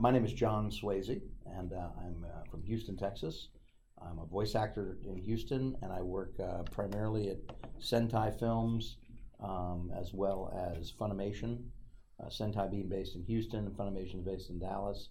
my 0.00 0.10
name 0.10 0.24
is 0.24 0.32
John 0.32 0.70
Swasey, 0.70 1.20
and 1.58 1.74
uh, 1.74 1.88
I'm 2.02 2.24
uh, 2.24 2.50
from 2.50 2.62
Houston, 2.62 2.96
Texas. 2.96 3.48
I'm 4.00 4.18
a 4.18 4.24
voice 4.24 4.54
actor 4.54 4.96
in 5.06 5.18
Houston, 5.18 5.76
and 5.82 5.92
I 5.92 6.00
work 6.00 6.32
uh, 6.42 6.62
primarily 6.70 7.28
at 7.28 7.36
Sentai 7.78 8.38
Films 8.38 8.96
um, 9.42 9.92
as 9.94 10.14
well 10.14 10.50
as 10.78 10.90
Funimation. 10.90 11.64
Uh, 12.18 12.28
Sentai 12.28 12.70
being 12.70 12.88
based 12.88 13.14
in 13.14 13.22
Houston, 13.24 13.66
and 13.66 13.76
Funimation 13.76 14.20
is 14.20 14.24
based 14.24 14.48
in 14.48 14.58
Dallas. 14.58 15.10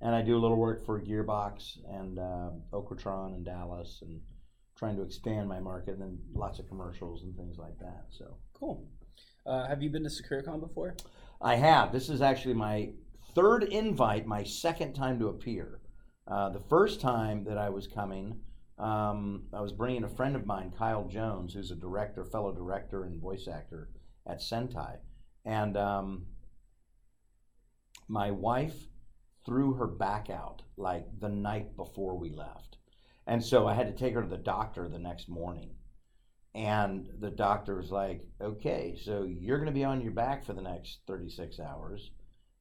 And 0.00 0.14
I 0.14 0.22
do 0.22 0.36
a 0.36 0.40
little 0.40 0.56
work 0.56 0.86
for 0.86 1.00
Gearbox 1.00 1.78
and 1.90 2.20
uh, 2.20 2.50
Okratron 2.72 3.34
in 3.34 3.42
Dallas, 3.42 3.98
and 4.02 4.20
trying 4.76 4.94
to 4.96 5.02
expand 5.02 5.48
my 5.48 5.58
market, 5.58 5.94
and 5.94 6.02
then 6.02 6.18
lots 6.32 6.60
of 6.60 6.68
commercials 6.68 7.24
and 7.24 7.36
things 7.36 7.58
like 7.58 7.76
that. 7.80 8.04
So 8.10 8.36
Cool. 8.54 8.86
Uh, 9.44 9.66
have 9.66 9.82
you 9.82 9.90
been 9.90 10.04
to 10.04 10.08
SakuraCon 10.08 10.60
before? 10.60 10.94
I 11.40 11.56
have. 11.56 11.92
This 11.92 12.08
is 12.08 12.22
actually 12.22 12.54
my 12.54 12.90
third 13.34 13.64
invite, 13.64 14.26
my 14.26 14.42
second 14.42 14.94
time 14.94 15.18
to 15.18 15.28
appear. 15.28 15.80
Uh, 16.26 16.50
the 16.50 16.62
first 16.68 17.00
time 17.00 17.44
that 17.44 17.58
I 17.58 17.70
was 17.70 17.86
coming, 17.86 18.40
um, 18.78 19.44
I 19.52 19.60
was 19.60 19.72
bringing 19.72 20.04
a 20.04 20.08
friend 20.08 20.36
of 20.36 20.46
mine, 20.46 20.72
Kyle 20.76 21.08
Jones, 21.08 21.54
who's 21.54 21.70
a 21.70 21.76
director, 21.76 22.24
fellow 22.24 22.52
director, 22.52 23.04
and 23.04 23.20
voice 23.20 23.48
actor 23.48 23.90
at 24.26 24.40
Sentai. 24.40 24.98
And 25.44 25.76
um, 25.76 26.26
my 28.08 28.30
wife 28.30 28.76
threw 29.44 29.74
her 29.74 29.86
back 29.86 30.30
out 30.30 30.62
like 30.76 31.06
the 31.18 31.28
night 31.28 31.76
before 31.76 32.16
we 32.16 32.30
left. 32.30 32.76
And 33.26 33.44
so 33.44 33.66
I 33.66 33.74
had 33.74 33.86
to 33.86 33.92
take 33.92 34.14
her 34.14 34.22
to 34.22 34.28
the 34.28 34.36
doctor 34.36 34.88
the 34.88 34.98
next 34.98 35.28
morning. 35.28 35.74
And 36.54 37.08
the 37.20 37.30
doctor 37.30 37.76
was 37.76 37.90
like, 37.90 38.22
okay, 38.40 38.98
so 39.02 39.22
you're 39.22 39.58
going 39.58 39.66
to 39.66 39.72
be 39.72 39.84
on 39.84 40.00
your 40.00 40.12
back 40.12 40.44
for 40.44 40.54
the 40.54 40.62
next 40.62 41.00
36 41.06 41.60
hours. 41.60 42.10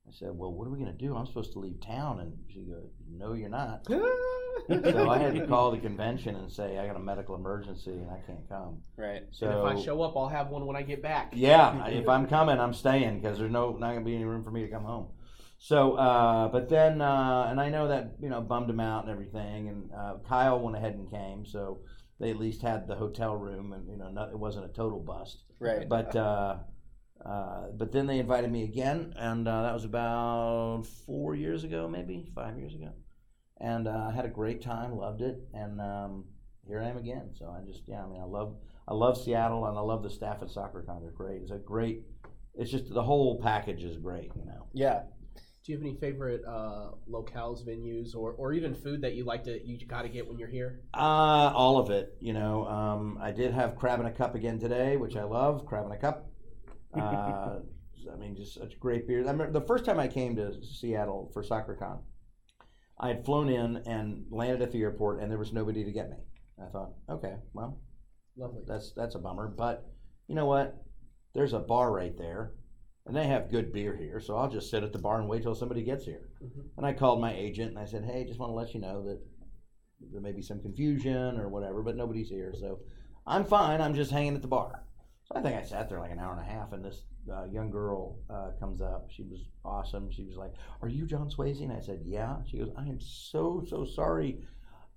I 0.08 0.12
said, 0.14 0.30
well, 0.34 0.54
what 0.54 0.68
are 0.68 0.72
we 0.72 0.80
going 0.80 0.92
to 0.92 0.98
do? 0.98 1.16
I'm 1.16 1.26
supposed 1.26 1.52
to 1.54 1.60
leave 1.60 1.82
town. 1.82 2.22
And 2.22 2.34
she 2.52 2.62
goes, 2.62 2.90
no, 3.12 3.34
you're 3.34 3.50
not. 3.50 3.86
so 3.90 5.10
I 5.10 5.18
had 5.18 5.36
to 5.36 5.46
call 5.46 5.72
the 5.72 5.80
convention 5.80 6.36
and 6.36 6.50
say, 6.52 6.78
I 6.78 6.88
got 6.88 6.96
a 6.96 7.00
medical 7.00 7.36
emergency 7.36 7.92
and 7.92 8.10
I 8.10 8.20
can't 8.26 8.48
come. 8.48 8.82
Right. 8.96 9.24
So 9.32 9.48
and 9.48 9.60
if 9.60 9.66
I 9.66 9.84
show 9.84 10.02
up, 10.02 10.16
I'll 10.16 10.30
have 10.30 10.48
one 10.48 10.66
when 10.66 10.78
I 10.78 10.82
get 10.82 11.02
back. 11.02 11.34
yeah, 11.36 11.86
if 11.88 12.08
I'm 12.08 12.28
coming, 12.28 12.60
I'm 12.60 12.74
staying 12.74 13.20
because 13.20 13.38
there's 13.38 13.52
no 13.52 13.74
not 13.74 13.94
gonna 13.94 14.06
be 14.06 14.16
any 14.16 14.26
room 14.26 14.44
for 14.44 14.52
me 14.52 14.62
to 14.62 14.70
come 14.70 14.84
home. 14.84 15.08
So, 15.60 15.94
uh, 15.94 16.50
but 16.50 16.70
then, 16.70 17.02
uh, 17.02 17.48
and 17.50 17.60
I 17.60 17.70
know 17.70 17.88
that 17.88 18.16
you 18.22 18.30
know 18.30 18.42
bummed 18.42 18.70
him 18.70 18.80
out 18.80 19.04
and 19.04 19.12
everything. 19.12 19.70
And 19.70 19.92
uh, 19.92 20.14
Kyle 20.28 20.60
went 20.60 20.78
ahead 20.78 20.94
and 20.94 21.10
came, 21.10 21.46
so 21.46 21.80
they 22.20 22.30
at 22.30 22.38
least 22.38 22.62
had 22.62 22.88
the 22.88 22.96
hotel 22.96 23.36
room, 23.36 23.74
and 23.74 23.90
you 23.90 23.98
know 23.98 24.10
not, 24.10 24.30
it 24.30 24.38
wasn't 24.38 24.66
a 24.66 24.70
total 24.70 25.00
bust. 25.00 25.44
Right. 25.60 25.90
But 25.90 26.16
uh, 27.26 27.30
uh, 27.30 27.68
but 27.72 27.92
then 27.92 28.08
they 28.08 28.20
invited 28.20 28.52
me 28.52 28.64
again, 28.64 29.14
and 29.18 29.48
uh, 29.48 29.64
that 29.64 29.74
was 29.74 29.86
about 29.86 30.86
four 31.06 31.36
years 31.36 31.64
ago, 31.64 31.88
maybe 31.88 32.30
five 32.36 32.58
years 32.58 32.74
ago. 32.74 32.92
And 33.60 33.88
uh, 33.88 34.10
I 34.10 34.14
had 34.14 34.26
a 34.26 34.30
great 34.30 34.62
time, 34.62 34.96
loved 34.96 35.22
it, 35.22 35.40
and 35.54 35.82
um, 35.82 36.26
here 36.68 36.82
I 36.82 36.90
am 36.90 36.98
again. 36.98 37.32
So 37.38 37.46
I 37.48 37.66
just 37.66 37.84
yeah, 37.88 38.04
I 38.04 38.08
mean 38.08 38.22
I 38.22 38.26
love 38.26 38.56
I 38.88 38.94
love 38.94 39.22
Seattle, 39.22 39.66
and 39.66 39.78
I 39.78 39.82
love 39.82 40.04
the 40.04 40.10
staff 40.10 40.38
at 40.42 40.50
SakuraCon. 40.50 41.02
They're 41.02 41.12
great. 41.12 41.42
It's 41.42 41.52
a 41.52 41.58
great. 41.58 42.04
It's 42.56 42.72
just 42.72 42.94
the 42.94 43.04
whole 43.04 43.42
package 43.42 43.84
is 43.84 43.98
great, 43.98 44.32
you 44.36 44.46
know. 44.46 44.68
Yeah. 44.74 45.02
Do 45.36 45.74
you 45.74 45.78
have 45.78 45.86
any 45.86 45.96
favorite 45.96 46.44
uh, 46.48 46.92
locales, 47.12 47.68
venues, 47.68 48.16
or, 48.16 48.32
or 48.32 48.54
even 48.54 48.74
food 48.74 49.02
that 49.02 49.16
you 49.16 49.26
like 49.26 49.44
to 49.44 49.60
you 49.68 49.78
got 49.86 50.04
to 50.04 50.10
get 50.10 50.26
when 50.26 50.40
you're 50.40 50.48
here? 50.48 50.80
Uh, 50.94 51.52
all 51.54 51.78
of 51.78 51.90
it, 51.90 52.16
you 52.22 52.32
know. 52.32 52.66
Um, 52.68 53.20
I 53.22 53.32
did 53.32 53.54
have 53.54 53.76
crab 53.76 54.00
in 54.00 54.06
a 54.06 54.12
cup 54.12 54.34
again 54.34 54.60
today, 54.60 54.96
which 54.96 55.18
I 55.18 55.24
love. 55.24 55.66
Crab 55.66 55.86
in 55.86 55.92
a 55.92 55.98
cup. 55.98 56.27
Uh, 56.94 57.60
I 58.12 58.16
mean, 58.16 58.36
just 58.36 58.54
such 58.56 58.80
great 58.80 59.08
beers. 59.08 59.28
I 59.28 59.32
remember 59.32 59.52
the 59.60 59.66
first 59.66 59.86
time 59.86 60.00
I 60.00 60.08
came 60.08 60.36
to 60.36 60.64
Seattle 60.64 61.30
for 61.34 61.44
SakuraCon, 61.44 62.00
I 63.00 63.10
had 63.10 63.26
flown 63.26 63.50
in 63.50 63.78
and 63.86 64.26
landed 64.32 64.62
at 64.62 64.72
the 64.72 64.82
airport, 64.82 65.20
and 65.22 65.30
there 65.30 65.38
was 65.38 65.54
nobody 65.54 65.84
to 65.84 65.92
get 65.92 66.10
me. 66.10 66.18
I 66.62 66.70
thought, 66.70 66.94
okay, 67.10 67.36
well, 67.54 67.80
Lovely. 68.36 68.64
that's 68.66 68.92
that's 68.94 69.16
a 69.16 69.20
bummer. 69.20 69.48
But 69.48 69.88
you 70.28 70.36
know 70.36 70.46
what? 70.46 70.84
There's 71.34 71.54
a 71.54 71.60
bar 71.60 71.92
right 71.92 72.18
there, 72.18 72.54
and 73.06 73.16
they 73.16 73.28
have 73.28 73.52
good 73.52 73.72
beer 73.72 73.96
here, 73.96 74.20
so 74.20 74.36
I'll 74.38 74.50
just 74.50 74.72
sit 74.72 74.84
at 74.84 74.94
the 74.94 75.00
bar 75.00 75.20
and 75.20 75.30
wait 75.30 75.44
till 75.44 75.54
somebody 75.54 75.84
gets 75.84 76.06
here. 76.06 76.30
Mhm. 76.44 76.70
And 76.78 76.86
I 76.86 76.94
called 76.94 77.22
my 77.22 77.34
agent 77.34 77.72
and 77.72 77.80
I 77.80 77.86
said, 77.86 78.04
hey, 78.06 78.26
just 78.26 78.40
want 78.40 78.50
to 78.52 78.56
let 78.56 78.74
you 78.74 78.80
know 78.80 79.04
that 79.04 79.20
there 80.12 80.22
may 80.22 80.32
be 80.32 80.42
some 80.42 80.60
confusion 80.62 81.40
or 81.40 81.50
whatever, 81.50 81.84
but 81.84 81.96
nobody's 81.96 82.30
here, 82.30 82.54
so 82.60 82.80
I'm 83.28 83.46
fine. 83.46 83.82
I'm 83.82 83.94
just 83.94 84.12
hanging 84.12 84.36
at 84.36 84.42
the 84.42 84.48
bar. 84.48 84.84
So 85.38 85.42
I 85.48 85.52
think 85.52 85.64
I 85.64 85.68
sat 85.68 85.90
there 85.90 86.00
like 86.00 86.12
an 86.12 86.20
hour 86.20 86.32
and 86.32 86.42
a 86.42 86.44
half, 86.44 86.74
and 86.74 86.84
this 86.84 87.04
uh, 87.32 87.46
young 87.46 87.70
girl 87.70 88.18
uh, 88.30 88.52
comes 88.60 88.82
up. 88.82 89.08
She 89.10 89.24
was 89.24 89.40
awesome. 89.64 90.10
She 90.12 90.24
was 90.24 90.36
like, 90.36 90.54
"Are 90.82 90.88
you 90.88 91.06
John 91.06 91.30
Swasey?" 91.30 91.62
And 91.62 91.74
I 91.74 91.80
said, 91.80 92.02
"Yeah." 92.04 92.38
She 92.50 92.58
goes, 92.58 92.72
"I 92.76 92.88
am 92.88 93.00
so 93.00 93.64
so 93.68 93.86
sorry." 93.86 94.40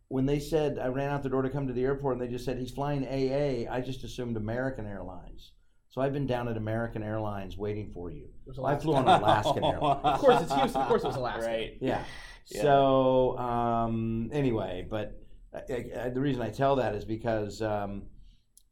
When 0.09 0.27
they 0.27 0.41
said 0.41 0.79
I 0.79 0.87
ran 0.89 1.11
out 1.11 1.23
the 1.23 1.29
door 1.29 1.43
to 1.43 1.51
come 1.51 1.67
to 1.67 1.73
the 1.73 1.85
airport, 1.85 2.15
and 2.17 2.23
they 2.23 2.33
just 2.33 2.45
said 2.45 2.59
he's 2.59 2.71
flying 2.71 3.05
AA, 3.05 3.71
I 3.71 3.81
just 3.81 4.03
assumed 4.03 4.37
American 4.37 4.87
Airlines. 4.87 5.53
So 5.91 6.01
I've 6.01 6.13
been 6.13 6.27
down 6.27 6.49
at 6.49 6.57
American 6.57 7.03
Airlines 7.03 7.59
waiting 7.59 7.91
for 7.93 8.11
you. 8.11 8.29
It 8.47 8.57
I 8.65 8.77
flew 8.77 8.95
on 8.95 9.07
Alaskan 9.07 9.65
Airlines. 9.65 10.01
Of 10.05 10.21
course, 10.21 10.43
it's 10.43 10.55
Houston. 10.55 10.81
Of 10.81 10.89
course, 10.89 11.05
it 11.05 11.09
was 11.09 11.17
Alaska. 11.17 11.47
Right. 11.47 11.77
Yeah. 11.81 12.05
Yeah. 12.49 12.63
So 12.63 13.37
um, 13.39 14.31
anyway, 14.33 14.87
but 14.89 15.21
I, 15.53 15.85
I, 16.05 16.09
the 16.09 16.21
reason 16.21 16.43
I 16.43 16.51
tell 16.51 16.77
that 16.77 16.95
is 16.95 17.05
because 17.05 17.61
um, 17.61 18.05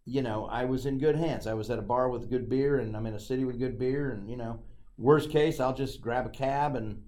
you 0.08 0.22
know 0.22 0.46
I 0.50 0.64
was 0.64 0.86
in 0.86 0.98
good 0.98 1.16
hands. 1.16 1.46
I 1.46 1.54
was 1.54 1.70
at 1.70 1.78
a 1.78 1.82
bar 1.82 2.08
with 2.08 2.30
good 2.30 2.48
beer, 2.48 2.78
and 2.80 2.96
I'm 2.96 3.06
in 3.06 3.14
a 3.14 3.20
city 3.20 3.44
with 3.44 3.58
good 3.58 3.78
beer, 3.78 4.10
and 4.12 4.28
you 4.28 4.36
know, 4.36 4.60
worst 4.96 5.30
case, 5.30 5.60
I'll 5.60 5.74
just 5.74 6.00
grab 6.00 6.26
a 6.26 6.30
cab 6.30 6.74
and 6.76 7.02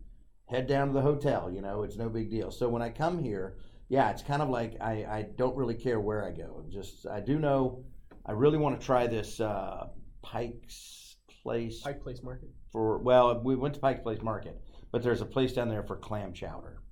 head 0.46 0.66
down 0.66 0.88
to 0.88 0.92
the 0.92 1.00
hotel. 1.00 1.50
You 1.50 1.62
know, 1.62 1.82
it's 1.82 1.96
no 1.96 2.08
big 2.08 2.30
deal. 2.30 2.50
So 2.50 2.68
when 2.68 2.82
I 2.82 2.90
come 2.90 3.22
here, 3.22 3.56
yeah, 3.88 4.10
it's 4.10 4.22
kind 4.22 4.42
of 4.42 4.48
like 4.50 4.76
I, 4.80 4.92
I 5.18 5.26
don't 5.36 5.56
really 5.56 5.74
care 5.74 5.98
where 6.00 6.24
I 6.24 6.30
go. 6.30 6.64
Just 6.68 7.06
I 7.06 7.20
do 7.20 7.38
know 7.38 7.84
I 8.26 8.32
really 8.32 8.58
want 8.58 8.78
to 8.78 8.84
try 8.86 9.06
this 9.06 9.40
uh, 9.40 9.86
Pike's 10.22 11.16
Place 11.42 11.80
Pike 11.82 12.02
Place 12.02 12.22
Market. 12.22 12.50
for 12.72 12.98
well, 12.98 13.40
we 13.42 13.56
went 13.56 13.74
to 13.74 13.80
Pike's 13.80 14.00
Place 14.02 14.22
Market, 14.22 14.60
but 14.92 15.02
there's 15.02 15.22
a 15.22 15.26
place 15.26 15.52
down 15.54 15.68
there 15.68 15.82
for 15.82 15.96
clam 15.96 16.32
chowder, 16.32 16.82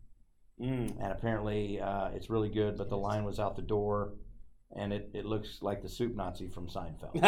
Mm. 0.61 0.97
and 1.01 1.13
apparently 1.13 1.81
uh, 1.81 2.09
it's 2.15 2.31
really 2.31 2.49
good. 2.49 2.77
But 2.79 2.89
the 2.89 2.97
line 2.97 3.25
was 3.25 3.39
out 3.39 3.55
the 3.57 3.63
door, 3.63 4.15
and 4.77 4.93
it, 4.93 5.11
it 5.15 5.25
looks 5.25 5.59
like 5.63 5.83
the 5.83 5.89
soup 5.89 6.15
Nazi 6.15 6.49
from 6.49 6.69
Seinfeld. 6.69 7.15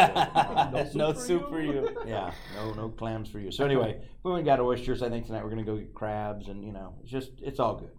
So, 0.71 0.79
uh, 0.79 0.91
no 0.95 1.13
soup 1.13 1.49
for 1.49 1.61
you. 1.61 1.97
yeah, 2.07 2.33
no 2.55 2.73
no 2.73 2.89
clams 2.89 3.29
for 3.31 3.39
you. 3.39 3.51
So 3.51 3.65
anyway, 3.65 4.01
we 4.23 4.33
went 4.33 4.45
got 4.45 4.61
oysters. 4.61 5.03
I 5.03 5.09
think 5.09 5.27
tonight 5.27 5.43
we're 5.43 5.51
gonna 5.51 5.65
go 5.65 5.77
get 5.77 5.95
crabs, 5.95 6.49
and 6.49 6.65
you 6.65 6.73
know, 6.73 6.95
it's 7.03 7.11
just 7.11 7.31
it's 7.43 7.59
all 7.61 7.77
good. 7.77 7.91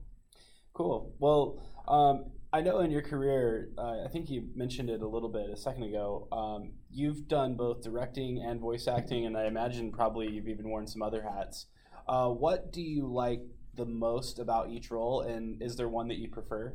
Cool. 0.74 1.13
Well, 1.19 1.62
um, 1.88 2.31
I 2.53 2.62
know 2.62 2.80
in 2.80 2.91
your 2.91 3.01
career, 3.01 3.69
uh, 3.78 4.03
I 4.06 4.07
think 4.12 4.30
you 4.30 4.50
mentioned 4.56 4.90
it 4.90 5.01
a 5.01 5.07
little 5.07 5.30
bit 5.30 5.50
a 5.50 5.57
second 5.57 5.84
ago. 5.84 6.28
Um, 6.31 6.74
you've 6.90 7.28
done 7.28 7.56
both 7.56 7.81
directing 7.81 8.44
and 8.46 8.59
voice 8.59 8.88
acting, 8.88 9.25
and 9.25 9.38
I 9.38 9.46
imagine 9.46 9.91
probably 9.91 10.30
you've 10.30 10.47
even 10.47 10.69
worn 10.69 10.88
some 10.88 11.01
other 11.01 11.24
hats. 11.24 11.68
Uh, 12.07 12.30
what 12.30 12.72
do 12.72 12.81
you 12.81 13.07
like 13.07 13.41
the 13.75 13.85
most 13.85 14.40
about 14.40 14.69
each 14.69 14.91
role, 14.91 15.22
and 15.22 15.62
is 15.62 15.78
there 15.78 15.88
one 15.88 16.09
that 16.09 16.18
you 16.18 16.30
prefer? 16.30 16.74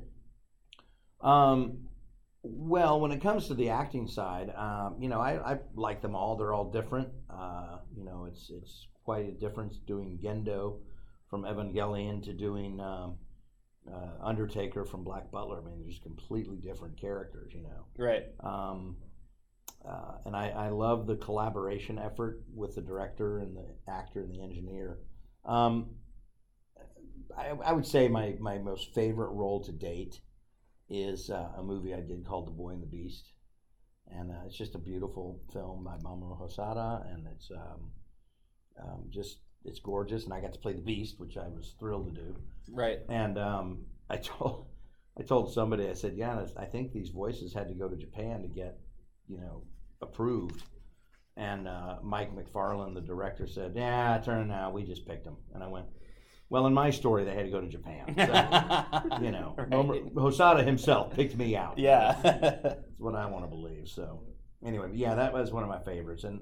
Um, 1.21 1.88
well, 2.50 3.00
when 3.00 3.12
it 3.12 3.20
comes 3.20 3.48
to 3.48 3.54
the 3.54 3.70
acting 3.70 4.06
side, 4.06 4.52
um, 4.56 4.96
you 5.00 5.08
know, 5.08 5.20
I, 5.20 5.52
I 5.52 5.58
like 5.74 6.02
them 6.02 6.14
all. 6.14 6.36
They're 6.36 6.52
all 6.52 6.70
different. 6.70 7.08
Uh, 7.30 7.78
you 7.96 8.04
know, 8.04 8.26
it's 8.30 8.50
it's 8.50 8.86
quite 9.04 9.26
a 9.26 9.32
difference 9.32 9.78
doing 9.86 10.18
Gendo 10.22 10.78
from 11.28 11.42
Evangelion 11.42 12.22
to 12.24 12.32
doing 12.32 12.80
um, 12.80 13.16
uh, 13.92 14.24
Undertaker 14.24 14.84
from 14.84 15.04
Black 15.04 15.30
Butler. 15.30 15.60
I 15.60 15.64
mean, 15.64 15.78
they're 15.78 15.90
just 15.90 16.02
completely 16.02 16.56
different 16.56 17.00
characters. 17.00 17.52
You 17.54 17.62
know. 17.62 17.87
Right. 17.98 18.25
Um, 18.40 18.96
uh, 19.88 20.19
and 20.25 20.34
I, 20.34 20.49
I 20.49 20.69
love 20.70 21.06
the 21.06 21.16
collaboration 21.16 21.99
effort 21.99 22.42
with 22.52 22.75
the 22.75 22.81
director 22.81 23.38
and 23.38 23.56
the 23.56 23.66
actor 23.88 24.20
and 24.20 24.32
the 24.32 24.42
engineer. 24.42 24.99
Um, 25.44 25.90
I, 27.37 27.50
I 27.64 27.72
would 27.72 27.87
say 27.87 28.08
my, 28.08 28.34
my 28.40 28.58
most 28.58 28.94
favorite 28.94 29.31
role 29.31 29.62
to 29.64 29.72
date 29.72 30.20
is 30.88 31.31
uh, 31.31 31.49
a 31.56 31.62
movie 31.62 31.94
I 31.94 32.00
did 32.00 32.25
called 32.27 32.47
The 32.47 32.53
Boy 32.53 32.71
and 32.71 32.83
the 32.83 32.87
Beast. 32.87 33.33
And 34.11 34.31
uh, 34.31 34.35
it's 34.47 34.56
just 34.56 34.75
a 34.75 34.79
beautiful 34.79 35.41
film 35.53 35.85
by 35.85 35.97
Mamoru 35.97 36.41
Hosoda, 36.41 37.12
and 37.12 37.27
it's 37.27 37.50
um, 37.50 37.91
um, 38.81 39.05
just 39.11 39.38
it's 39.65 39.81
gorgeous. 39.81 40.25
And 40.25 40.33
I 40.33 40.41
got 40.41 40.53
to 40.53 40.61
play 40.61 40.75
the 40.75 40.81
Beast, 40.81 41.19
which 41.19 41.37
I 41.37 41.49
was 41.49 41.75
thrilled 41.81 42.15
to 42.15 42.21
do. 42.21 42.37
Right. 42.71 43.00
And 43.09 43.37
um, 43.37 43.87
I 44.11 44.17
told 44.17 44.67
I 45.19 45.23
told 45.23 45.53
somebody 45.53 45.88
I 45.88 45.94
said, 45.94 46.15
yeah, 46.17 46.47
I 46.56 46.67
think 46.67 46.93
these 46.93 47.09
voices 47.09 47.53
had 47.53 47.69
to 47.69 47.75
go 47.75 47.88
to 47.88 47.97
Japan 47.97 48.43
to 48.43 48.49
get 48.49 48.79
you 49.29 49.38
know 49.38 49.62
approved. 50.00 50.62
And 51.37 51.69
uh, 51.69 51.97
Mike 52.03 52.35
McFarland, 52.35 52.94
the 52.94 53.00
director, 53.00 53.47
said, 53.47 53.73
"Yeah, 53.75 54.19
turn 54.25 54.49
now. 54.49 54.71
We 54.71 54.85
just 54.85 55.06
picked 55.06 55.25
them." 55.25 55.37
And 55.53 55.62
I 55.62 55.67
went, 55.67 55.87
"Well, 56.48 56.66
in 56.66 56.75
my 56.75 56.90
story, 56.90 57.25
they 57.25 57.34
had 57.34 57.44
to 57.46 57.50
go 57.50 57.60
to 57.60 57.69
Japan." 57.69 58.14
So, 58.16 59.19
you 59.22 59.31
know, 59.32 59.54
Right. 59.56 60.14
Hosoda 60.14 60.64
himself 60.64 61.12
picked 61.14 61.37
me 61.37 61.56
out. 61.56 61.78
Yeah. 61.78 62.16
That's 62.22 62.81
what 62.98 63.14
I 63.14 63.26
want 63.31 63.44
to 63.44 63.48
believe. 63.48 63.88
So, 63.88 64.22
anyway, 64.64 64.90
yeah, 64.94 65.14
that 65.14 65.32
was 65.32 65.52
one 65.52 65.62
of 65.62 65.69
my 65.69 65.81
favorites, 65.81 66.25
and 66.25 66.40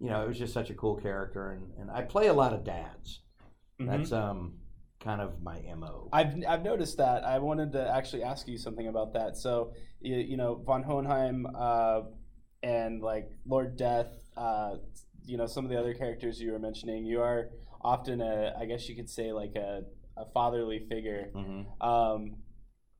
you 0.00 0.08
know, 0.10 0.22
it 0.22 0.28
was 0.28 0.38
just 0.38 0.52
such 0.52 0.70
a 0.70 0.74
cool 0.74 0.96
character, 0.96 1.50
and, 1.52 1.70
and 1.78 1.90
I 1.90 2.02
play 2.02 2.26
a 2.26 2.32
lot 2.32 2.52
of 2.52 2.64
dads. 2.64 3.22
Mhm. 3.80 3.86
That's 3.88 4.12
um, 4.12 4.54
kind 5.00 5.20
of 5.20 5.40
my 5.42 5.60
mo. 5.76 6.08
I've 6.12 6.34
I've 6.48 6.62
noticed 6.62 6.98
that. 6.98 7.24
I 7.24 7.38
wanted 7.38 7.72
to 7.72 7.88
actually 7.94 8.22
ask 8.22 8.46
you 8.48 8.58
something 8.58 8.88
about 8.88 9.12
that. 9.14 9.36
So 9.36 9.72
you, 10.00 10.16
you 10.16 10.36
know 10.36 10.62
Van 10.66 10.82
Hohenheim 10.82 11.46
uh, 11.56 12.02
and 12.62 13.02
like 13.02 13.28
Lord 13.46 13.76
Death, 13.76 14.08
uh, 14.36 14.76
you 15.24 15.36
know 15.38 15.46
some 15.46 15.64
of 15.64 15.70
the 15.70 15.78
other 15.78 15.94
characters 15.94 16.40
you 16.40 16.52
were 16.52 16.58
mentioning. 16.58 17.04
You 17.04 17.20
are 17.20 17.50
often 17.84 18.20
a, 18.20 18.54
I 18.58 18.64
guess 18.64 18.88
you 18.88 18.96
could 18.96 19.10
say 19.10 19.32
like 19.32 19.54
a, 19.56 19.82
a 20.16 20.24
fatherly 20.32 20.86
figure. 20.88 21.30
hmm 21.34 21.62
Um, 21.86 22.36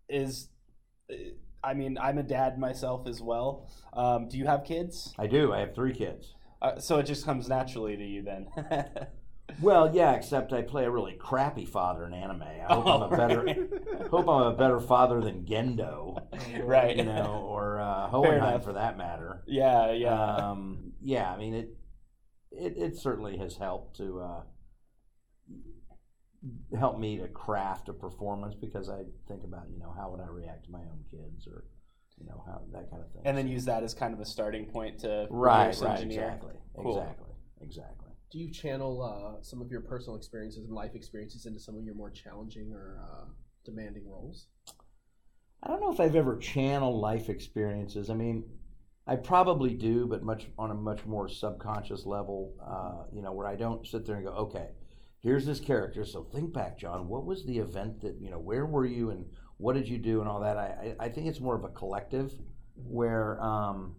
is 0.09 0.49
I 1.63 1.75
mean 1.75 1.97
I'm 1.99 2.19
a 2.19 2.23
dad 2.23 2.59
myself 2.59 3.07
as 3.09 3.21
well. 3.23 3.71
Um, 3.95 4.29
do 4.29 4.37
you 4.37 4.47
have 4.47 4.65
kids? 4.65 5.15
I 5.19 5.27
do. 5.27 5.53
I 5.53 5.61
have 5.61 5.75
three 5.75 5.95
kids. 5.95 6.35
Uh, 6.61 6.79
so 6.79 6.99
it 6.99 7.05
just 7.07 7.25
comes 7.25 7.49
naturally 7.49 7.97
to 7.97 8.05
you 8.05 8.23
then. 8.23 8.49
Well, 9.61 9.95
yeah, 9.95 10.13
except 10.15 10.53
I 10.55 10.63
play 10.63 10.85
a 10.85 10.91
really 10.91 11.13
crappy 11.13 11.67
father 11.67 12.07
in 12.07 12.15
anime. 12.15 12.43
I 12.43 12.75
hope 12.75 12.87
I'm 12.87 13.03
a 13.03 13.17
better 13.17 13.69
hope 14.11 14.27
I'm 14.27 14.55
a 14.55 14.57
better 14.57 14.81
father 14.81 15.21
than 15.21 15.45
Gendo, 15.45 16.17
right. 16.65 16.97
you 16.97 17.05
know, 17.05 17.45
or 17.47 17.79
uh, 17.79 18.09
Hohenheim 18.09 18.63
for 18.63 18.73
that 18.73 18.97
matter. 18.97 19.43
Yeah, 19.47 19.93
yeah. 19.93 20.19
Um, 20.37 20.93
yeah, 21.03 21.31
I 21.31 21.37
mean 21.37 21.55
it, 21.55 21.77
it. 22.51 22.75
It 22.79 22.97
certainly 22.97 23.37
has 23.37 23.57
helped 23.57 23.99
to 23.99 24.21
uh, 24.21 24.41
help 26.79 26.99
me 26.99 27.17
to 27.19 27.29
craft 27.29 27.89
a 27.89 27.93
performance 27.93 28.55
because 28.55 28.89
I 28.89 29.05
think 29.29 29.45
about 29.45 29.65
you 29.71 29.79
know 29.79 29.93
how 29.97 30.11
would 30.11 30.21
I 30.21 30.27
react 30.27 30.67
to 30.67 30.71
my 30.71 30.81
own 30.81 31.05
kids 31.11 31.47
or 31.47 31.65
you 32.19 32.27
know 32.27 32.43
how 32.47 32.63
that 32.73 32.91
kind 32.91 33.03
of 33.03 33.11
thing. 33.13 33.23
and 33.25 33.37
then 33.37 33.47
So- 33.47 33.53
use 33.53 33.65
that 33.65 33.83
as 33.83 33.95
kind 33.95 34.13
of 34.15 34.21
a 34.21 34.25
starting 34.27 34.67
point 34.67 34.99
to 35.01 35.27
right, 35.31 35.77
right, 35.81 35.91
engineer. 36.01 36.23
exactly, 36.25 36.55
Cool. 36.77 36.99
exactly, 36.99 37.31
exactly. 37.61 38.11
Do 38.31 38.39
you 38.39 38.51
channel 38.51 39.03
uh, 39.03 39.43
some 39.43 39.61
of 39.61 39.71
your 39.71 39.81
personal 39.81 40.17
experiences 40.17 40.65
and 40.67 40.75
life 40.75 40.95
experiences 40.95 41.47
into 41.47 41.61
some 41.61 41.77
of 41.77 41.85
your 41.85 41.95
more 41.95 42.11
challenging 42.11 42.73
or 42.73 42.99
uh, 43.01 43.25
demanding 43.65 44.09
roles? 44.09 44.49
I 45.63 45.69
don't 45.69 45.81
know 45.81 45.93
if 45.93 46.01
I've 46.01 46.17
ever 46.17 46.37
channeled 46.37 47.01
life 47.01 47.29
experiences. 47.29 48.11
I 48.11 48.15
mean, 48.15 48.45
I 49.07 49.17
probably 49.17 49.75
do, 49.75 50.07
but 50.07 50.23
much 50.23 50.47
on 50.59 50.71
a 50.71 50.75
much 50.75 51.07
more 51.07 51.29
subconscious 51.29 52.07
level. 52.07 52.55
Uh, 52.65 53.05
you 53.15 53.23
know, 53.23 53.33
where 53.33 53.47
I 53.47 53.55
don't 53.57 53.87
sit 53.87 54.05
there 54.05 54.17
and 54.17 54.25
go, 54.27 54.33
okay, 54.33 54.69
here's 55.25 55.47
this 55.47 55.59
character. 55.59 56.05
So 56.05 56.23
think 56.23 56.53
back, 56.53 56.79
John. 56.79 57.09
What 57.09 57.25
was 57.25 57.45
the 57.45 57.59
event 57.59 58.03
that 58.03 58.21
you 58.21 58.31
know? 58.31 58.39
Where 58.39 58.67
were 58.67 58.87
you, 58.87 59.11
and 59.11 59.27
what 59.57 59.73
did 59.75 59.89
you 59.89 59.99
do, 59.99 60.21
and 60.21 60.29
all 60.29 60.41
that? 60.41 60.57
I 60.57 60.95
I, 61.01 61.07
I 61.07 61.09
think 61.09 61.27
it's 61.27 61.41
more 61.41 61.57
of 61.57 61.65
a 61.65 61.71
collective, 61.71 62.33
where 62.77 63.43
um, 63.43 63.97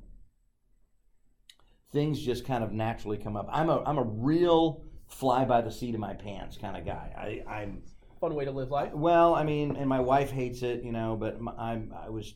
things 1.92 2.22
just 2.22 2.46
kind 2.46 2.64
of 2.64 2.72
naturally 2.72 3.18
come 3.18 3.36
up. 3.36 3.50
I'm 3.52 3.70
a 3.70 3.84
I'm 3.84 3.98
a 3.98 4.04
real 4.04 4.86
fly 5.08 5.44
by 5.44 5.62
the 5.62 5.72
seat 5.72 5.96
of 5.96 6.00
my 6.00 6.14
pants 6.14 6.58
kind 6.58 6.78
of 6.78 6.86
guy. 6.86 7.44
I, 7.48 7.60
I'm 7.60 7.84
Fun 8.22 8.34
way 8.34 8.46
to 8.46 8.52
live 8.52 8.72
life. 8.72 8.94
well, 8.94 9.36
I 9.36 9.44
mean, 9.44 9.76
and 9.76 9.90
my 9.90 10.00
wife 10.00 10.32
hates 10.32 10.62
it, 10.62 10.84
you 10.84 10.94
know, 10.94 11.18
but 11.18 11.38
I'm 11.58 11.94
I 11.94 12.10
was 12.10 12.34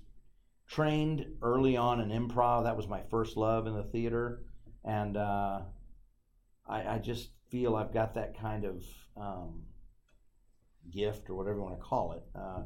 trained 0.67 1.25
early 1.41 1.77
on 1.77 2.01
in 2.01 2.09
improv. 2.09 2.65
That 2.65 2.75
was 2.75 2.87
my 2.87 3.01
first 3.09 3.37
love 3.37 3.65
in 3.65 3.73
the 3.73 3.83
theater, 3.83 4.41
and 4.83 5.15
uh, 5.15 5.61
I, 6.67 6.95
I 6.95 6.97
just 6.99 7.29
feel 7.49 7.75
I've 7.75 7.93
got 7.93 8.15
that 8.15 8.39
kind 8.39 8.65
of 8.65 8.83
um, 9.17 9.63
gift 10.91 11.29
or 11.29 11.35
whatever 11.35 11.57
you 11.57 11.63
want 11.63 11.77
to 11.77 11.83
call 11.83 12.13
it, 12.13 12.23
uh, 12.35 12.63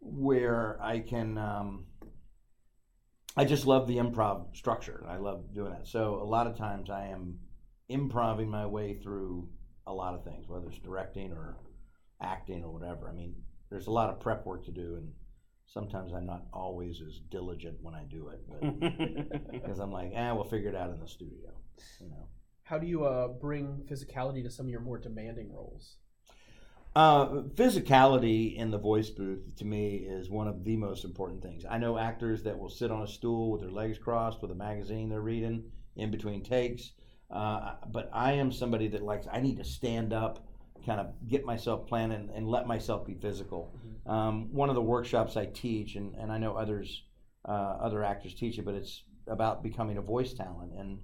where 0.00 0.78
I 0.82 1.00
can. 1.00 1.38
Um, 1.38 1.86
I 3.34 3.44
just 3.46 3.66
love 3.66 3.88
the 3.88 3.96
improv 3.96 4.54
structure. 4.54 5.06
I 5.08 5.16
love 5.16 5.54
doing 5.54 5.72
that. 5.72 5.86
So 5.86 6.20
a 6.22 6.24
lot 6.24 6.46
of 6.46 6.56
times 6.56 6.90
I 6.90 7.06
am 7.06 7.38
improving 7.88 8.50
my 8.50 8.66
way 8.66 8.94
through 8.94 9.48
a 9.86 9.92
lot 9.92 10.14
of 10.14 10.22
things, 10.22 10.46
whether 10.48 10.66
it's 10.68 10.78
directing 10.78 11.32
or 11.32 11.56
acting 12.20 12.62
or 12.62 12.70
whatever. 12.70 13.08
I 13.08 13.12
mean, 13.12 13.34
there's 13.70 13.86
a 13.86 13.90
lot 13.90 14.10
of 14.10 14.20
prep 14.20 14.44
work 14.44 14.66
to 14.66 14.70
do, 14.70 14.96
and 14.96 15.12
sometimes 15.66 16.12
I'm 16.12 16.26
not 16.26 16.44
always 16.52 17.00
as 17.00 17.20
diligent 17.30 17.78
when 17.80 17.94
I 17.94 18.04
do 18.04 18.28
it, 18.28 19.50
because 19.50 19.78
I'm 19.80 19.92
like, 19.92 20.12
eh, 20.14 20.32
we'll 20.32 20.44
figure 20.44 20.68
it 20.68 20.76
out 20.76 20.90
in 20.90 21.00
the 21.00 21.08
studio, 21.08 21.50
you 22.00 22.10
know. 22.10 22.28
How 22.64 22.78
do 22.78 22.86
you 22.86 23.04
uh, 23.04 23.28
bring 23.28 23.84
physicality 23.90 24.42
to 24.44 24.50
some 24.50 24.66
of 24.66 24.70
your 24.70 24.80
more 24.80 24.98
demanding 24.98 25.52
roles? 25.52 25.96
Uh, 26.94 27.26
physicality 27.54 28.54
in 28.54 28.70
the 28.70 28.78
voice 28.78 29.08
booth 29.08 29.56
to 29.56 29.64
me 29.64 29.96
is 29.96 30.28
one 30.28 30.46
of 30.46 30.62
the 30.62 30.76
most 30.76 31.04
important 31.04 31.42
things. 31.42 31.64
I 31.68 31.78
know 31.78 31.98
actors 31.98 32.42
that 32.42 32.58
will 32.58 32.68
sit 32.68 32.90
on 32.90 33.02
a 33.02 33.06
stool 33.06 33.50
with 33.50 33.62
their 33.62 33.70
legs 33.70 33.98
crossed 33.98 34.42
with 34.42 34.50
a 34.50 34.54
magazine 34.54 35.08
they're 35.08 35.22
reading 35.22 35.64
in 35.96 36.10
between 36.10 36.42
takes, 36.42 36.92
uh, 37.30 37.76
but 37.90 38.10
I 38.12 38.32
am 38.32 38.52
somebody 38.52 38.88
that 38.88 39.02
likes. 39.02 39.26
I 39.32 39.40
need 39.40 39.56
to 39.56 39.64
stand 39.64 40.12
up, 40.12 40.46
kind 40.84 41.00
of 41.00 41.14
get 41.28 41.46
myself 41.46 41.86
planned, 41.86 42.12
and, 42.12 42.28
and 42.30 42.46
let 42.46 42.66
myself 42.66 43.06
be 43.06 43.14
physical. 43.14 43.74
Um, 44.06 44.52
one 44.52 44.68
of 44.68 44.74
the 44.74 44.82
workshops 44.82 45.36
I 45.36 45.46
teach, 45.46 45.96
and, 45.96 46.14
and 46.14 46.30
I 46.30 46.36
know 46.36 46.54
others, 46.54 47.04
uh, 47.48 47.76
other 47.80 48.04
actors 48.04 48.34
teach 48.34 48.58
it, 48.58 48.66
but 48.66 48.74
it's 48.74 49.02
about 49.26 49.62
becoming 49.62 49.96
a 49.96 50.02
voice 50.02 50.34
talent. 50.34 50.72
And 50.78 50.98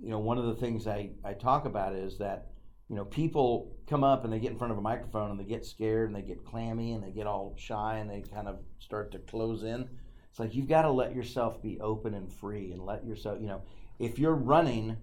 you 0.00 0.10
know, 0.10 0.18
one 0.18 0.38
of 0.38 0.46
the 0.46 0.54
things 0.54 0.86
I, 0.86 1.10
I 1.24 1.32
talk 1.32 1.64
about 1.64 1.94
is 1.94 2.18
that 2.18 2.48
you 2.88 2.94
know, 2.94 3.04
people 3.04 3.76
come 3.88 4.04
up 4.04 4.24
and 4.24 4.32
they 4.32 4.38
get 4.38 4.52
in 4.52 4.58
front 4.58 4.70
of 4.70 4.78
a 4.78 4.82
microphone 4.82 5.30
and 5.30 5.40
they 5.40 5.44
get 5.44 5.64
scared 5.64 6.08
and 6.08 6.16
they 6.16 6.22
get 6.22 6.44
clammy 6.44 6.92
and 6.92 7.02
they 7.02 7.10
get 7.10 7.26
all 7.26 7.54
shy 7.58 7.96
and 7.96 8.08
they 8.08 8.22
kind 8.22 8.46
of 8.46 8.60
start 8.78 9.10
to 9.12 9.18
close 9.18 9.64
in. 9.64 9.88
It's 10.30 10.38
like 10.38 10.54
you've 10.54 10.68
got 10.68 10.82
to 10.82 10.90
let 10.90 11.14
yourself 11.14 11.60
be 11.60 11.80
open 11.80 12.14
and 12.14 12.32
free 12.32 12.72
and 12.72 12.84
let 12.84 13.04
yourself, 13.04 13.38
you 13.40 13.48
know, 13.48 13.62
if 13.98 14.18
you're 14.18 14.34
running, 14.34 14.96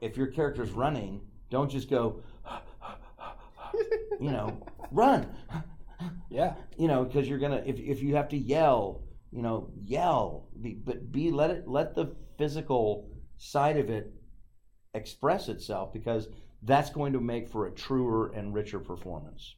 if 0.00 0.16
your 0.16 0.26
character's 0.26 0.72
running, 0.72 1.22
don't 1.48 1.70
just 1.70 1.88
go, 1.88 2.22
you 4.20 4.30
know, 4.30 4.60
run, 4.90 5.26
yeah. 6.30 6.54
you 6.76 6.88
know, 6.88 7.04
because 7.04 7.28
you're 7.28 7.38
gonna 7.38 7.62
if 7.64 7.78
if 7.78 8.02
you 8.02 8.16
have 8.16 8.28
to 8.30 8.36
yell, 8.36 9.02
you 9.30 9.42
know, 9.42 9.70
yell, 9.84 10.48
be, 10.60 10.74
but 10.74 11.12
be 11.12 11.30
let 11.30 11.50
it 11.50 11.68
let 11.68 11.94
the 11.94 12.14
physical 12.36 13.08
side 13.38 13.76
of 13.76 13.88
it 13.88 14.12
express 14.94 15.48
itself 15.48 15.92
because 15.92 16.28
that's 16.62 16.90
going 16.90 17.12
to 17.12 17.20
make 17.20 17.48
for 17.48 17.66
a 17.66 17.70
truer 17.70 18.32
and 18.32 18.54
richer 18.54 18.78
performance. 18.78 19.56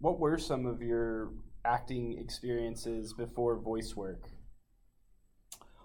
What 0.00 0.18
were 0.18 0.38
some 0.38 0.66
of 0.66 0.82
your 0.82 1.30
acting 1.64 2.18
experiences 2.18 3.12
before 3.12 3.56
voice 3.56 3.96
work? 3.96 4.28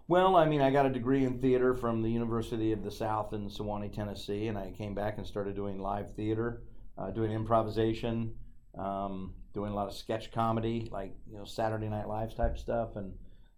Well, 0.07 0.35
I 0.35 0.45
mean, 0.45 0.61
I 0.61 0.69
got 0.69 0.85
a 0.85 0.89
degree 0.89 1.23
in 1.23 1.39
theater 1.39 1.73
from 1.75 2.01
the 2.01 2.09
University 2.09 2.73
of 2.73 2.83
the 2.83 2.91
South 2.91 3.31
in 3.33 3.49
Sewanee, 3.49 3.93
Tennessee, 3.93 4.47
and 4.47 4.57
I 4.57 4.71
came 4.77 4.93
back 4.93 5.17
and 5.17 5.25
started 5.25 5.55
doing 5.55 5.81
live 5.81 6.13
theater, 6.15 6.63
uh, 6.97 7.09
doing 7.11 7.31
improvisation, 7.31 8.35
um, 8.77 9.33
doing 9.53 9.71
a 9.71 9.75
lot 9.75 9.87
of 9.87 9.93
sketch 9.93 10.31
comedy, 10.31 10.89
like 10.91 11.15
you 11.31 11.37
know 11.37 11.45
Saturday 11.45 11.87
Night 11.87 12.07
Live 12.07 12.35
type 12.35 12.57
stuff, 12.57 12.97
and 12.97 13.13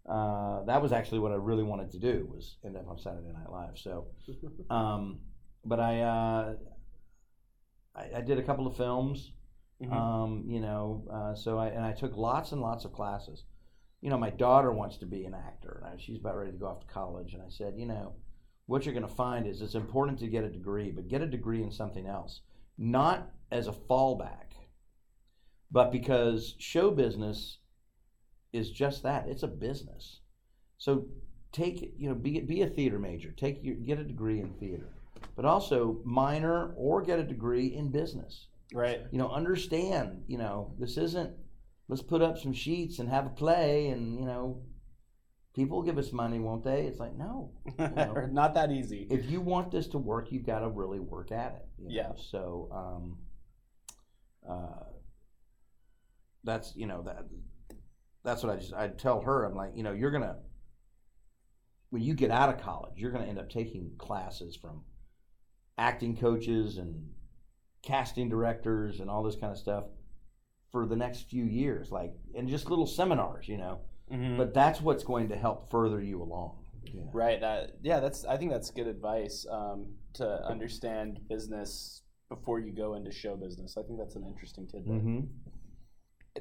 uh, 0.07 0.63
that 0.65 0.81
was 0.81 0.91
actually 0.91 1.19
what 1.19 1.31
I 1.31 1.35
really 1.35 1.63
wanted 1.63 1.91
to 1.91 1.99
do 1.99 2.27
was 2.31 2.57
end 2.63 2.77
up 2.77 2.87
on 2.87 2.97
Saturday 2.99 3.31
Night 3.33 3.51
Live. 3.51 3.77
So, 3.77 4.07
um, 4.69 5.19
but 5.63 5.79
I, 5.79 6.01
uh, 6.01 6.55
I 7.95 8.17
I 8.17 8.21
did 8.21 8.37
a 8.37 8.43
couple 8.43 8.67
of 8.67 8.77
films. 8.77 9.31
Mhm. 9.81 9.91
Um, 9.91 10.43
you 10.47 10.61
know, 10.61 11.05
uh, 11.11 11.35
so 11.35 11.57
I 11.57 11.67
and 11.67 11.83
I 11.83 11.91
took 11.91 12.15
lots 12.15 12.51
and 12.51 12.61
lots 12.61 12.85
of 12.85 12.93
classes. 12.93 13.43
You 14.01 14.09
know, 14.09 14.17
my 14.17 14.29
daughter 14.29 14.71
wants 14.71 14.97
to 14.97 15.05
be 15.05 15.25
an 15.25 15.33
actor, 15.33 15.81
and 15.83 15.93
I, 15.93 15.97
she's 15.97 16.19
about 16.19 16.37
ready 16.37 16.51
to 16.51 16.57
go 16.57 16.67
off 16.67 16.81
to 16.81 16.93
college. 16.93 17.33
And 17.33 17.41
I 17.41 17.49
said, 17.49 17.73
you 17.75 17.87
know, 17.87 18.13
what 18.67 18.85
you're 18.85 18.93
going 18.93 19.07
to 19.07 19.13
find 19.13 19.47
is 19.47 19.61
it's 19.61 19.75
important 19.75 20.19
to 20.19 20.27
get 20.27 20.43
a 20.43 20.49
degree, 20.49 20.91
but 20.91 21.07
get 21.07 21.21
a 21.21 21.27
degree 21.27 21.63
in 21.63 21.71
something 21.71 22.05
else, 22.05 22.41
not 22.77 23.31
as 23.51 23.67
a 23.67 23.71
fallback, 23.71 24.53
but 25.71 25.91
because 25.91 26.55
show 26.59 26.91
business 26.91 27.57
is 28.55 28.71
just 28.71 29.03
that. 29.03 29.27
It's 29.27 29.43
a 29.43 29.47
business. 29.47 30.21
So 30.77 31.07
take, 31.51 31.93
you 31.97 32.09
know, 32.09 32.15
be 32.15 32.39
be 32.41 32.61
a 32.61 32.67
theater 32.67 32.99
major. 32.99 33.31
Take 33.31 33.63
your 33.63 33.75
get 33.75 33.99
a 33.99 34.03
degree 34.03 34.39
in 34.39 34.53
theater, 34.53 34.89
but 35.35 35.45
also 35.45 36.01
minor 36.03 36.73
or 36.77 37.01
get 37.01 37.19
a 37.19 37.23
degree 37.23 37.75
in 37.75 37.91
business 37.91 38.47
Right. 38.73 39.01
you 39.11 39.17
know, 39.17 39.29
understand, 39.29 40.23
you 40.27 40.37
know, 40.37 40.73
this 40.79 40.97
isn't 40.97 41.33
let's 41.87 42.01
put 42.01 42.21
up 42.21 42.37
some 42.37 42.53
sheets 42.53 42.99
and 42.99 43.07
have 43.09 43.27
a 43.27 43.29
play 43.29 43.89
and, 43.89 44.19
you 44.19 44.25
know, 44.25 44.63
people 45.53 45.83
give 45.83 45.99
us 45.99 46.11
money, 46.11 46.39
won't 46.39 46.63
they? 46.63 46.81
It's 46.81 46.99
like, 46.99 47.15
no. 47.15 47.51
know. 47.77 48.27
Not 48.31 48.55
that 48.55 48.71
easy. 48.71 49.07
If 49.09 49.29
you 49.29 49.39
want 49.39 49.71
this 49.71 49.87
to 49.89 49.99
work, 49.99 50.31
you've 50.31 50.45
got 50.45 50.59
to 50.59 50.69
really 50.69 50.99
work 50.99 51.31
at 51.31 51.53
it. 51.53 51.67
you 51.77 51.85
know? 51.85 51.93
Yeah. 51.93 52.11
So, 52.31 52.69
um, 52.73 53.17
uh, 54.49 54.85
that's, 56.43 56.75
you 56.75 56.87
know, 56.87 57.03
that, 57.03 57.25
that's 58.25 58.43
what 58.43 58.51
I 58.51 58.57
just, 58.57 58.73
I 58.73 58.87
tell 58.89 59.21
her, 59.21 59.45
I'm 59.45 59.55
like, 59.55 59.71
you 59.75 59.83
know, 59.83 59.93
you're 59.93 60.11
going 60.11 60.23
to, 60.23 60.35
when 61.91 62.01
you 62.01 62.13
get 62.13 62.31
out 62.31 62.49
of 62.49 62.59
college, 62.59 62.93
you're 62.97 63.11
going 63.11 63.23
to 63.23 63.29
end 63.29 63.39
up 63.39 63.49
taking 63.49 63.91
classes 63.97 64.55
from 64.55 64.83
acting 65.77 66.17
coaches 66.17 66.77
and 66.77 67.09
casting 67.83 68.27
directors 68.27 68.99
and 68.99 69.09
all 69.09 69.23
this 69.23 69.35
kind 69.35 69.51
of 69.51 69.57
stuff 69.57 69.83
for 70.71 70.85
the 70.85 70.95
next 70.95 71.29
few 71.29 71.45
years, 71.45 71.91
like 71.91 72.13
and 72.35 72.49
just 72.49 72.69
little 72.69 72.87
seminars, 72.87 73.47
you 73.47 73.57
know. 73.57 73.79
Mhm. 74.11 74.37
But 74.37 74.53
that's 74.53 74.81
what's 74.81 75.03
going 75.03 75.29
to 75.29 75.35
help 75.35 75.69
further 75.69 76.01
you 76.01 76.21
along. 76.21 76.57
you 76.83 76.99
know. 76.99 77.09
Right. 77.13 77.39
That 77.39 77.77
yeah. 77.81 77.99
That's 77.99 78.25
I 78.25 78.37
think 78.37 78.51
that's 78.51 78.69
good 78.71 78.87
advice 78.87 79.45
um, 79.49 79.87
to 80.15 80.45
understand 80.45 81.19
business 81.29 82.03
before 82.29 82.59
you 82.59 82.71
go 82.71 82.95
into 82.95 83.11
show 83.11 83.35
business. 83.35 83.77
I 83.77 83.83
think 83.83 83.97
that's 83.99 84.15
an 84.15 84.23
interesting 84.25 84.67
tidbit. 84.67 84.91
Mm-hmm. 84.93 85.19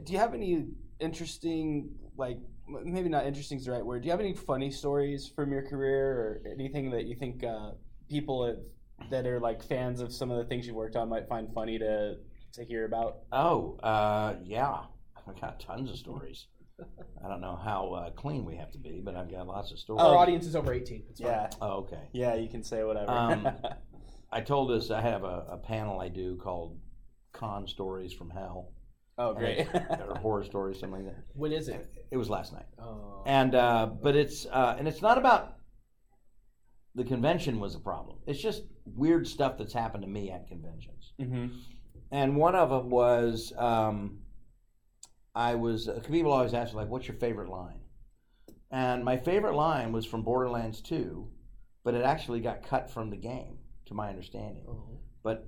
Do 0.05 0.13
you 0.13 0.19
have 0.19 0.35
any 0.35 0.67
interesting, 1.01 1.91
like 2.17 2.39
maybe 2.69 3.09
not 3.09 3.27
interesting 3.27 3.59
is 3.59 3.65
the 3.67 3.73
right 3.73 3.85
word? 3.85 4.03
Do 4.03 4.07
you 4.07 4.13
have 4.13 4.21
any 4.21 4.35
funny 4.35 4.71
stories 4.71 5.31
from 5.35 5.53
your 5.53 5.63
career 5.63 6.11
or 6.13 6.43
anything 6.51 6.91
that 6.91 7.05
you 7.07 7.15
think 7.15 7.45
uh, 7.45 7.73
people 8.09 8.47
have, 8.47 9.11
that 9.11 9.27
are 9.27 9.41
like 9.41 9.63
fans 9.63 10.01
of 10.01 10.13
some 10.13 10.31
of 10.31 10.39
the 10.39 10.45
things 10.45 10.67
you 10.67 10.75
worked 10.75 10.97
on 10.97 11.09
might 11.09 11.29
find 11.29 11.53
funny 11.55 11.79
to 11.79 12.17
to 12.53 12.65
hear 12.65 12.85
about? 12.85 13.19
Oh, 13.33 13.79
uh, 13.83 14.35
yeah. 14.45 14.85
I've 15.27 15.41
got 15.41 15.59
tons 15.59 15.91
of 15.91 15.97
stories. 15.97 16.47
I 17.25 17.29
don't 17.29 17.41
know 17.41 17.57
how 17.57 17.93
uh, 17.93 18.11
clean 18.11 18.45
we 18.45 18.57
have 18.57 18.71
to 18.73 18.79
be, 18.79 19.01
but 19.03 19.17
I've 19.17 19.31
got 19.31 19.47
lots 19.47 19.73
of 19.73 19.79
stories. 19.79 20.03
Our 20.03 20.17
audience 20.17 20.47
is 20.47 20.55
over 20.55 20.73
18. 20.73 21.05
It's 21.11 21.21
fine. 21.21 21.31
Yeah, 21.31 21.51
Oh, 21.61 21.79
okay. 21.79 22.09
yeah, 22.13 22.35
you 22.35 22.49
can 22.49 22.63
say 22.63 22.85
whatever. 22.85 23.11
Um, 23.11 23.49
I 24.33 24.41
told 24.41 24.71
us 24.71 24.91
I 24.91 25.01
have 25.01 25.25
a, 25.25 25.47
a 25.51 25.57
panel 25.57 26.01
I 26.01 26.09
do 26.09 26.37
called 26.37 26.79
Con 27.33 27.67
Stories 27.67 28.13
from 28.13 28.31
Hell. 28.31 28.73
Oh, 29.19 29.35
great. 29.35 29.67
or 29.75 30.17
horror 30.21 30.45
story, 30.51 30.73
or 30.73 30.75
something 30.75 31.05
like 31.05 31.15
that. 31.15 31.25
When 31.35 31.53
is 31.53 31.69
it? 31.69 31.93
It 32.11 32.17
was 32.17 32.31
last 32.31 32.53
night. 32.53 32.67
Oh. 32.79 33.23
And 33.27 33.55
uh, 33.55 33.87
but 34.03 34.17
it's 34.17 34.47
uh, 34.47 34.77
and 34.79 34.87
it's 34.87 35.03
not 35.03 35.19
about 35.19 35.57
the 36.95 37.05
convention 37.05 37.61
was 37.61 37.75
a 37.75 37.81
problem. 37.81 38.19
It's 38.27 38.41
just 38.41 38.63
weird 38.85 39.27
stuff 39.27 39.59
that's 39.59 39.73
happened 39.73 40.05
to 40.05 40.09
me 40.09 40.31
at 40.31 40.47
conventions. 40.49 41.13
hmm 41.19 41.47
And 42.13 42.37
one 42.37 42.55
of 42.55 42.71
them 42.71 42.91
was 42.91 43.53
um, 43.57 44.19
I 45.35 45.55
was 45.57 45.89
uh, 45.89 46.01
people 46.11 46.33
always 46.33 46.55
ask 46.55 46.75
like, 46.75 46.89
"What's 46.89 47.09
your 47.09 47.17
favorite 47.17 47.49
line?" 47.49 47.81
And 48.71 49.05
my 49.05 49.17
favorite 49.17 49.55
line 49.55 49.93
was 49.93 50.05
from 50.05 50.23
Borderlands 50.23 50.81
2, 50.81 51.29
but 51.85 51.95
it 51.95 52.03
actually 52.03 52.41
got 52.41 52.65
cut 52.65 52.91
from 52.91 53.09
the 53.09 53.17
game, 53.17 53.59
to 53.87 53.95
my 53.95 54.09
understanding. 54.09 54.65
Oh. 54.69 54.99
But 55.23 55.47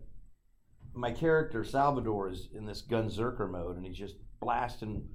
my 0.96 1.10
character 1.12 1.62
Salvador 1.64 2.30
is 2.30 2.48
in 2.54 2.64
this 2.66 2.82
gunzerker 2.82 3.50
mode, 3.50 3.76
and 3.76 3.84
he's 3.84 3.96
just 3.98 4.16
blasting 4.40 5.06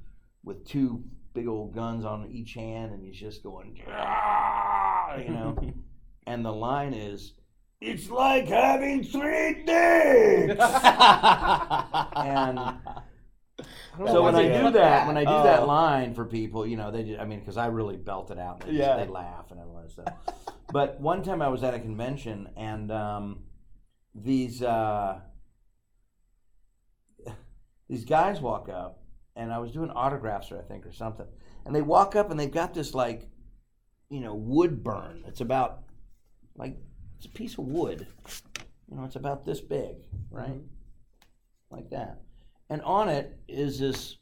with 0.44 0.66
two 0.66 1.04
big 1.34 1.48
old 1.48 1.74
guns 1.74 2.06
on 2.06 2.30
each 2.32 2.54
hand, 2.54 2.92
and 2.94 3.04
he's 3.04 3.20
just 3.20 3.44
going, 3.44 3.80
"Ah," 3.90 5.16
you 5.18 5.30
know. 5.30 5.58
and 6.28 6.46
the 6.46 6.52
line 6.52 6.94
is, 6.94 7.34
"It's 7.80 8.10
like 8.10 8.48
having 8.48 9.04
three 9.04 9.64
dicks." 9.66 10.62
and 12.16 12.60
so 14.08 14.24
when 14.24 14.36
I 14.36 14.48
do 14.62 14.72
that, 14.72 15.08
when 15.08 15.18
I 15.18 15.22
do 15.24 15.44
that 15.44 15.62
Oh. 15.62 15.66
line 15.68 16.14
for 16.14 16.26
people, 16.26 16.66
you 16.66 16.78
know, 16.78 16.92
they, 16.92 17.04
just, 17.04 17.20
I 17.20 17.26
mean, 17.26 17.40
because 17.40 17.58
I 17.58 17.68
really 17.68 17.98
belt 17.98 18.32
it 18.32 18.40
out, 18.40 18.62
and 18.64 18.72
they, 18.74 18.78
just- 18.78 18.88
Yeah. 18.88 18.98
they 19.04 19.08
laugh 19.12 19.52
and 19.52 19.60
everything. 19.60 19.90
So, 19.96 20.06
but 20.72 21.00
one 21.02 21.22
time 21.24 21.42
I 21.42 21.50
was 21.50 21.64
at 21.64 21.74
a 21.74 21.80
convention, 21.80 22.50
and 22.56 22.92
um, 22.92 23.40
these 24.16 24.64
uh, 24.64 25.20
these 27.91 28.05
guys 28.05 28.39
walk 28.39 28.69
up, 28.69 29.03
and 29.36 29.51
I 29.51 29.60
was 29.60 29.74
doing 29.74 29.89
autographs, 29.91 30.50
or 30.50 30.57
I 30.57 30.62
think, 30.62 30.86
or 30.86 30.93
something, 30.93 31.27
and 31.65 31.75
they 31.75 31.81
walk 31.81 32.15
up, 32.15 32.31
and 32.31 32.39
they've 32.39 32.50
got 32.50 32.74
this 32.74 32.93
like, 32.93 33.27
you 34.10 34.21
know, 34.21 34.33
wood 34.33 34.81
burn. 34.81 35.25
It's 35.27 35.41
about 35.41 35.83
like 36.55 36.77
it's 37.17 37.25
a 37.25 37.29
piece 37.29 37.57
of 37.57 37.65
wood. 37.65 38.07
You 38.89 38.95
know, 38.95 39.03
it's 39.03 39.17
about 39.17 39.45
this 39.45 39.60
big, 39.60 39.95
right? 40.29 40.62
Like 41.69 41.89
that. 41.89 42.21
And 42.69 42.81
on 42.83 43.10
it 43.10 43.38
is 43.50 43.79
this 43.79 44.15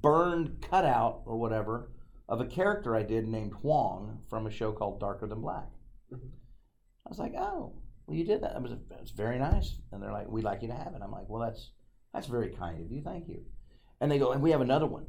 burned 0.00 0.62
cutout 0.62 1.20
or 1.26 1.36
whatever 1.36 1.90
of 2.30 2.40
a 2.40 2.46
character 2.46 2.96
I 2.96 3.02
did 3.02 3.28
named 3.28 3.52
Huang 3.60 4.20
from 4.30 4.46
a 4.46 4.50
show 4.50 4.72
called 4.72 5.00
Darker 5.00 5.26
Than 5.26 5.42
Black. 5.42 5.68
Mhm. 6.10 6.30
I 7.04 7.08
was 7.10 7.18
like, 7.18 7.34
oh, 7.36 7.74
well, 8.06 8.16
you 8.16 8.24
did 8.24 8.40
that. 8.40 8.56
It 8.56 8.62
was, 8.62 8.72
it 8.72 8.80
was 9.00 9.10
very 9.10 9.38
nice. 9.38 9.76
And 9.92 10.02
they're 10.02 10.12
like, 10.12 10.28
we'd 10.28 10.44
like 10.44 10.62
you 10.62 10.68
to 10.68 10.74
have 10.74 10.94
it. 10.94 11.02
I'm 11.02 11.12
like, 11.12 11.28
well, 11.28 11.42
that's 11.42 11.72
that's 12.16 12.28
very 12.28 12.48
kind 12.48 12.80
of 12.80 12.90
you. 12.90 13.02
Thank 13.04 13.28
you. 13.28 13.42
And 14.00 14.10
they 14.10 14.18
go, 14.18 14.32
and 14.32 14.42
we 14.42 14.50
have 14.50 14.62
another 14.62 14.86
one. 14.86 15.04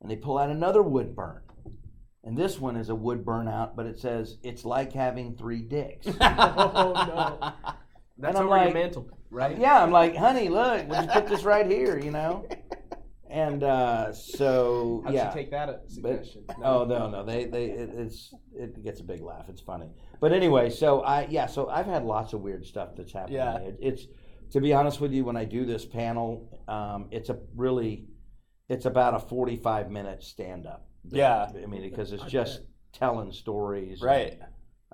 And 0.00 0.08
they 0.08 0.14
pull 0.14 0.38
out 0.38 0.50
another 0.50 0.82
wood 0.82 1.16
burn. 1.16 1.42
And 2.22 2.38
this 2.38 2.60
one 2.60 2.76
is 2.76 2.90
a 2.90 2.94
wood 2.94 3.24
burnout, 3.24 3.74
but 3.74 3.86
it 3.86 3.98
says, 3.98 4.38
it's 4.44 4.64
like 4.64 4.92
having 4.92 5.36
three 5.36 5.62
dicks. 5.62 6.06
Oh, 6.20 6.92
no. 6.94 7.52
That's 8.18 8.36
over 8.36 8.44
your 8.44 8.66
like- 8.66 8.74
mantle, 8.74 9.10
right? 9.30 9.58
Yeah, 9.58 9.82
I'm 9.82 9.90
like, 9.90 10.14
honey, 10.14 10.48
look, 10.48 10.88
we'll 10.88 11.02
just 11.02 11.12
put 11.12 11.26
this 11.26 11.42
right 11.42 11.66
here, 11.68 11.98
you 11.98 12.12
know. 12.12 12.46
And 13.28 13.64
uh, 13.64 14.12
so, 14.12 15.02
How'd 15.04 15.14
yeah. 15.14 15.30
take 15.30 15.50
that 15.50 15.68
as 15.68 15.98
a 15.98 16.00
But- 16.00 16.24
suggestion? 16.24 16.44
Oh 16.62 16.84
no, 16.84 17.10
no, 17.10 17.24
they 17.24 17.46
they 17.46 17.64
it, 17.64 17.90
it's 17.96 18.32
it 18.54 18.84
gets 18.84 19.00
a 19.00 19.02
big 19.02 19.20
laugh. 19.20 19.46
It's 19.48 19.60
funny, 19.60 19.90
but 20.20 20.32
anyway, 20.32 20.70
so 20.70 21.00
I 21.00 21.26
yeah, 21.28 21.46
so 21.46 21.68
I've 21.68 21.86
had 21.86 22.04
lots 22.04 22.32
of 22.32 22.42
weird 22.42 22.64
stuff 22.64 22.90
that's 22.96 23.12
happened. 23.12 23.34
Yeah. 23.34 23.56
It, 23.56 23.76
it's 23.80 24.06
to 24.54 24.60
be 24.60 24.72
honest 24.72 25.00
with 25.00 25.12
you, 25.12 25.24
when 25.24 25.36
I 25.36 25.44
do 25.44 25.66
this 25.66 25.84
panel, 25.84 26.62
um, 26.68 27.08
it's 27.10 27.28
a 27.28 27.36
really, 27.56 28.06
it's 28.68 28.86
about 28.86 29.12
a 29.14 29.18
forty-five 29.18 29.90
minute 29.90 30.22
stand 30.22 30.64
up. 30.66 30.86
Yeah. 31.10 31.50
I 31.62 31.66
mean 31.66 31.82
because 31.82 32.12
it's 32.12 32.24
just 32.24 32.62
telling 32.92 33.32
stories, 33.32 34.00
and, 34.00 34.08
right. 34.08 34.38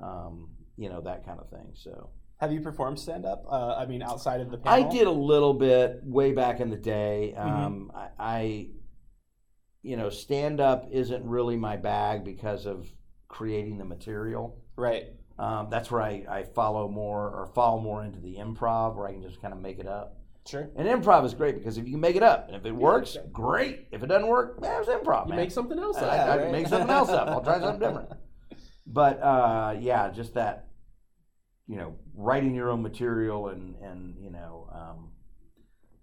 Um, 0.02 0.48
you 0.76 0.88
know 0.88 1.02
that 1.02 1.26
kind 1.26 1.38
of 1.38 1.50
thing. 1.50 1.74
So 1.74 2.08
Have 2.40 2.52
you 2.52 2.62
performed 2.62 2.98
stand 2.98 3.26
up? 3.26 3.44
Uh, 3.50 3.74
I 3.76 3.84
mean, 3.84 4.02
outside 4.02 4.40
of 4.40 4.50
the 4.50 4.56
panel? 4.56 4.86
I 4.86 4.90
did 4.90 5.06
a 5.06 5.10
little 5.10 5.52
bit 5.52 6.00
way 6.02 6.32
back 6.32 6.60
in 6.60 6.70
the 6.70 6.76
day. 6.76 7.34
Mm-hmm. 7.36 7.48
Um, 7.48 7.92
I, 7.94 8.08
I, 8.18 8.68
you 9.82 9.98
know, 9.98 10.08
stand 10.08 10.58
up 10.58 10.88
isn't 10.90 11.22
really 11.22 11.58
my 11.58 11.76
bag 11.76 12.24
because 12.24 12.64
of 12.64 12.88
creating 13.28 13.76
the 13.76 13.84
material. 13.84 14.64
Right. 14.74 15.08
Um, 15.40 15.68
that's 15.70 15.90
where 15.90 16.02
I, 16.02 16.22
I 16.28 16.42
follow 16.42 16.86
more 16.86 17.30
or 17.30 17.46
fall 17.54 17.80
more 17.80 18.04
into 18.04 18.20
the 18.20 18.36
improv 18.36 18.94
where 18.94 19.06
I 19.08 19.12
can 19.12 19.22
just 19.22 19.40
kind 19.40 19.54
of 19.54 19.60
make 19.60 19.78
it 19.78 19.86
up. 19.86 20.18
Sure. 20.46 20.68
And 20.76 20.86
improv 20.86 21.24
is 21.24 21.32
great 21.32 21.54
because 21.54 21.78
if 21.78 21.86
you 21.86 21.92
can 21.92 22.00
make 22.00 22.14
it 22.14 22.22
up 22.22 22.48
and 22.48 22.56
if 22.56 22.66
it 22.66 22.72
works, 22.72 23.16
great. 23.32 23.88
If 23.90 24.02
it 24.02 24.08
doesn't 24.08 24.28
work, 24.28 24.60
man, 24.60 24.82
it's 24.82 24.90
improv, 24.90 25.24
You 25.24 25.30
man. 25.30 25.38
make 25.38 25.50
something 25.50 25.78
else 25.78 25.96
I, 25.96 26.02
up. 26.02 26.28
I 26.28 26.42
right? 26.42 26.52
make 26.52 26.66
something 26.66 26.90
else 26.90 27.08
up. 27.08 27.28
I'll 27.28 27.40
try 27.40 27.58
something 27.58 27.80
different. 27.88 28.10
But 28.86 29.22
uh, 29.22 29.76
yeah, 29.80 30.10
just 30.10 30.34
that, 30.34 30.68
you 31.66 31.76
know, 31.76 31.96
writing 32.14 32.54
your 32.54 32.68
own 32.68 32.82
material 32.82 33.48
and 33.48 33.76
and 33.76 34.16
you 34.20 34.30
know, 34.30 34.68
um, 34.74 35.12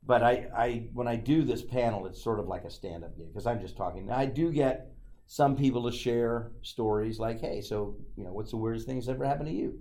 but 0.04 0.24
I 0.24 0.48
I 0.58 0.90
when 0.94 1.08
I 1.08 1.16
do 1.16 1.44
this 1.44 1.62
panel, 1.62 2.08
it's 2.08 2.24
sort 2.24 2.40
of 2.40 2.48
like 2.48 2.64
a 2.64 2.72
stand 2.72 3.04
up 3.04 3.16
gig 3.16 3.28
because 3.28 3.46
I'm 3.46 3.62
just 3.62 3.78
talking. 3.78 4.10
I 4.10 4.26
do 4.26 4.52
get 4.52 4.97
some 5.28 5.56
people 5.56 5.90
to 5.90 5.96
share 5.96 6.52
stories 6.62 7.20
like, 7.20 7.42
hey, 7.42 7.62
so 7.62 7.98
you 8.16 8.24
know, 8.24 8.32
what's 8.32 8.52
the 8.52 8.58
weirdest 8.58 8.88
thing 8.88 8.96
that's 8.96 9.10
ever 9.10 9.26
happened 9.26 9.50
to 9.50 9.54
you? 9.54 9.78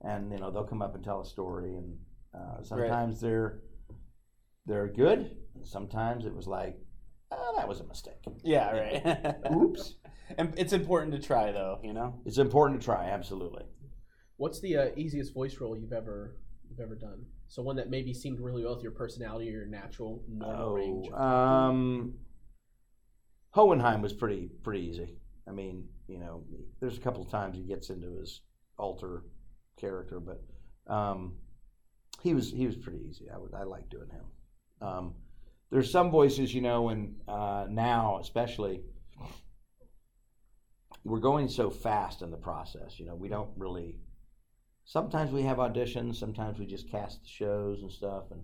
And 0.00 0.32
you 0.32 0.38
know, 0.38 0.50
they'll 0.50 0.64
come 0.64 0.82
up 0.82 0.94
and 0.94 1.04
tell 1.04 1.20
a 1.20 1.26
story, 1.26 1.74
and 1.74 1.96
uh, 2.34 2.62
sometimes 2.62 3.20
they're 3.20 3.60
they're 4.66 4.88
good. 4.88 5.36
and 5.54 5.66
Sometimes 5.66 6.24
it 6.24 6.34
was 6.34 6.46
like, 6.46 6.78
oh, 7.32 7.54
that 7.56 7.68
was 7.68 7.80
a 7.80 7.84
mistake. 7.84 8.14
Yeah, 8.44 8.70
right. 8.70 9.36
Oops. 9.52 9.94
and 10.36 10.52
it's 10.56 10.72
important 10.72 11.12
to 11.14 11.26
try, 11.26 11.52
though, 11.52 11.80
you 11.82 11.92
know? 11.92 12.20
It's 12.26 12.38
important 12.38 12.80
to 12.80 12.84
try, 12.84 13.10
absolutely. 13.10 13.64
What's 14.36 14.60
the 14.60 14.76
uh, 14.76 14.86
easiest 14.96 15.34
voice 15.34 15.58
role 15.60 15.76
you've 15.76 15.92
ever 15.92 16.36
you've 16.70 16.80
ever 16.80 16.94
done? 16.94 17.24
So 17.48 17.62
one 17.62 17.76
that 17.76 17.90
maybe 17.90 18.14
seemed 18.14 18.38
really 18.40 18.62
well 18.62 18.74
with 18.74 18.82
your 18.82 18.92
personality 18.92 19.48
or 19.48 19.52
your 19.52 19.66
natural 19.66 20.22
normal 20.28 20.74
range. 20.74 21.08
Oh, 21.12 21.20
um, 21.20 22.14
Hohenheim 23.58 24.02
was 24.02 24.12
pretty 24.12 24.50
pretty 24.62 24.86
easy. 24.86 25.16
I 25.48 25.50
mean, 25.50 25.88
you 26.06 26.20
know, 26.20 26.44
there's 26.78 26.96
a 26.96 27.00
couple 27.00 27.22
of 27.22 27.28
times 27.28 27.56
he 27.56 27.64
gets 27.64 27.90
into 27.90 28.08
his 28.20 28.42
alter 28.78 29.24
character, 29.80 30.20
but 30.20 30.44
um, 30.86 31.38
he 32.22 32.34
was 32.34 32.52
he 32.52 32.66
was 32.66 32.76
pretty 32.76 33.00
easy. 33.10 33.24
I 33.34 33.36
would 33.36 33.52
I 33.54 33.64
like 33.64 33.90
doing 33.90 34.10
him. 34.10 34.24
Um, 34.80 35.14
there's 35.72 35.90
some 35.90 36.12
voices, 36.12 36.54
you 36.54 36.60
know, 36.60 36.90
and 36.90 37.16
uh, 37.26 37.66
now 37.68 38.20
especially 38.20 38.82
we're 41.02 41.18
going 41.18 41.48
so 41.48 41.68
fast 41.68 42.22
in 42.22 42.30
the 42.30 42.36
process. 42.36 43.00
You 43.00 43.06
know, 43.06 43.16
we 43.16 43.28
don't 43.28 43.50
really. 43.56 43.96
Sometimes 44.84 45.32
we 45.32 45.42
have 45.42 45.56
auditions. 45.56 46.14
Sometimes 46.14 46.60
we 46.60 46.66
just 46.66 46.88
cast 46.92 47.22
the 47.22 47.28
shows 47.28 47.82
and 47.82 47.90
stuff. 47.90 48.30
And 48.30 48.40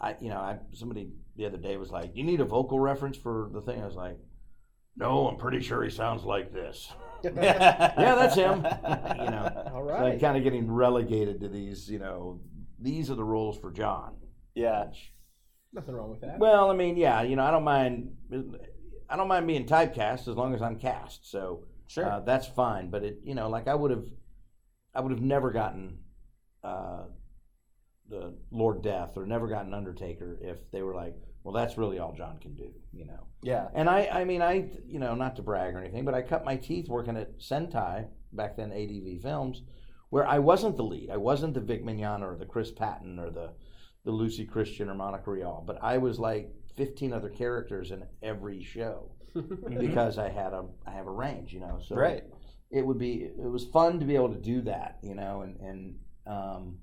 I, 0.00 0.16
you 0.20 0.28
know, 0.28 0.38
I 0.38 0.58
somebody 0.72 1.12
the 1.38 1.46
other 1.46 1.56
day 1.56 1.78
was 1.78 1.90
like, 1.90 2.10
"You 2.14 2.24
need 2.24 2.40
a 2.40 2.44
vocal 2.44 2.78
reference 2.78 3.16
for 3.16 3.48
the 3.54 3.62
thing." 3.62 3.80
I 3.80 3.86
was 3.86 3.94
like, 3.94 4.18
"No, 4.96 5.28
I'm 5.28 5.36
pretty 5.38 5.60
sure 5.62 5.82
he 5.82 5.88
sounds 5.90 6.24
like 6.24 6.52
this." 6.52 6.92
yeah, 7.24 7.94
that's 7.96 8.34
him. 8.34 8.56
You 8.58 9.30
know. 9.30 9.70
all 9.74 9.82
right. 9.82 9.98
So 9.98 10.06
I'm 10.06 10.20
kind 10.20 10.36
of 10.36 10.42
getting 10.42 10.70
relegated 10.70 11.40
to 11.40 11.48
these. 11.48 11.88
You 11.90 12.00
know, 12.00 12.40
these 12.78 13.10
are 13.10 13.14
the 13.14 13.24
rules 13.24 13.56
for 13.58 13.70
John. 13.70 14.16
Yeah. 14.54 14.86
Which- 14.88 15.14
Nothing 15.72 15.94
wrong 15.96 16.10
with 16.10 16.22
that. 16.22 16.38
well, 16.38 16.70
I 16.70 16.74
mean, 16.74 16.96
yeah, 16.96 17.20
you 17.22 17.36
know, 17.36 17.44
I 17.44 17.50
don't 17.50 17.62
mind. 17.64 18.16
I 19.10 19.16
don't 19.16 19.28
mind 19.28 19.46
being 19.46 19.66
typecast 19.66 20.26
as 20.26 20.34
long 20.34 20.54
as 20.54 20.62
I'm 20.62 20.78
cast. 20.78 21.30
So 21.30 21.64
Sure. 21.88 22.06
uh, 22.10 22.20
that's 22.20 22.46
fine. 22.46 22.88
But 22.90 23.04
it, 23.04 23.18
you 23.22 23.34
know, 23.34 23.50
like 23.50 23.68
I 23.68 23.74
would 23.74 23.90
have, 23.90 24.04
I 24.94 25.00
would 25.02 25.12
have 25.12 25.20
never 25.20 25.50
gotten 25.50 25.98
uh, 26.64 27.02
the 28.08 28.34
Lord 28.50 28.82
Death 28.82 29.18
or 29.18 29.26
never 29.26 29.46
gotten 29.46 29.74
Undertaker 29.74 30.38
if 30.40 30.70
they 30.70 30.80
were 30.82 30.94
like, 30.94 31.16
well, 31.48 31.64
that's 31.64 31.78
really 31.78 31.98
all 31.98 32.12
John 32.12 32.36
can 32.38 32.54
do. 32.54 32.70
You 32.92 33.06
know. 33.06 33.26
yeah. 33.42 33.68
And 33.74 33.88
I, 33.88 34.06
I 34.12 34.24
mean, 34.24 34.42
I, 34.42 34.68
you 34.86 34.98
know, 34.98 35.14
not 35.14 35.36
to 35.36 35.42
brag 35.42 35.74
or 35.74 35.78
anything, 35.78 36.04
but 36.04 36.12
I 36.12 36.20
cut 36.20 36.44
my 36.44 36.56
teeth 36.56 36.90
working 36.90 37.16
at 37.16 37.38
Sentai 37.38 38.06
back 38.34 38.58
then, 38.58 38.70
ADV 38.70 39.22
Films, 39.22 39.62
where 40.10 40.26
I 40.26 40.40
wasn't 40.40 40.76
the 40.76 40.82
lead. 40.82 41.08
I 41.08 41.16
wasn't 41.16 41.54
the 41.54 41.60
Vic 41.60 41.82
Mignogna 41.82 42.30
or 42.30 42.36
the 42.36 42.44
Chris 42.44 42.70
Patton 42.70 43.18
or 43.18 43.30
the, 43.30 43.52
the 44.04 44.10
Lucy 44.10 44.44
Christian 44.44 44.90
or 44.90 44.94
Monica 44.94 45.30
Rial, 45.30 45.64
but 45.66 45.82
I 45.82 45.96
was 45.96 46.18
like 46.18 46.52
15 46.76 47.14
other 47.14 47.30
characters 47.30 47.92
in 47.92 48.04
every 48.22 48.62
show 48.62 49.10
because 49.78 50.18
I 50.18 50.28
had 50.28 50.52
a 50.52 50.66
I 50.86 50.90
have 50.90 51.06
a 51.06 51.10
range, 51.12 51.54
you 51.54 51.60
know. 51.60 51.80
So 51.82 51.96
right. 51.96 52.24
it 52.70 52.86
would 52.86 52.98
be 52.98 53.22
it 53.22 53.50
was 53.50 53.64
fun 53.64 54.00
to 54.00 54.04
be 54.04 54.16
able 54.16 54.34
to 54.34 54.40
do 54.40 54.60
that, 54.62 54.98
you 55.02 55.14
know, 55.14 55.40
and 55.40 55.56
and 55.60 55.94
um, 56.26 56.76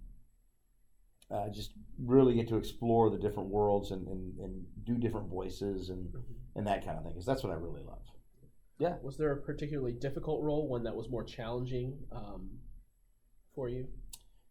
uh, 1.35 1.49
just 1.49 1.71
really 2.03 2.33
get 2.33 2.47
to 2.49 2.57
explore 2.57 3.09
the 3.09 3.17
different 3.17 3.49
worlds 3.49 3.91
and, 3.91 4.07
and, 4.07 4.37
and 4.39 4.65
do 4.83 4.95
different 4.97 5.29
voices 5.29 5.89
and 5.89 6.13
and 6.55 6.67
that 6.67 6.85
kind 6.85 6.97
of 6.97 7.03
thing 7.03 7.13
because 7.13 7.25
that's 7.25 7.43
what 7.43 7.51
I 7.51 7.55
really 7.55 7.83
love. 7.83 8.01
Yeah. 8.79 8.95
Was 9.01 9.17
there 9.17 9.31
a 9.31 9.37
particularly 9.37 9.93
difficult 9.93 10.43
role, 10.43 10.67
one 10.67 10.83
that 10.83 10.95
was 10.95 11.09
more 11.09 11.23
challenging 11.23 11.97
um, 12.11 12.49
for 13.53 13.69
you? 13.69 13.87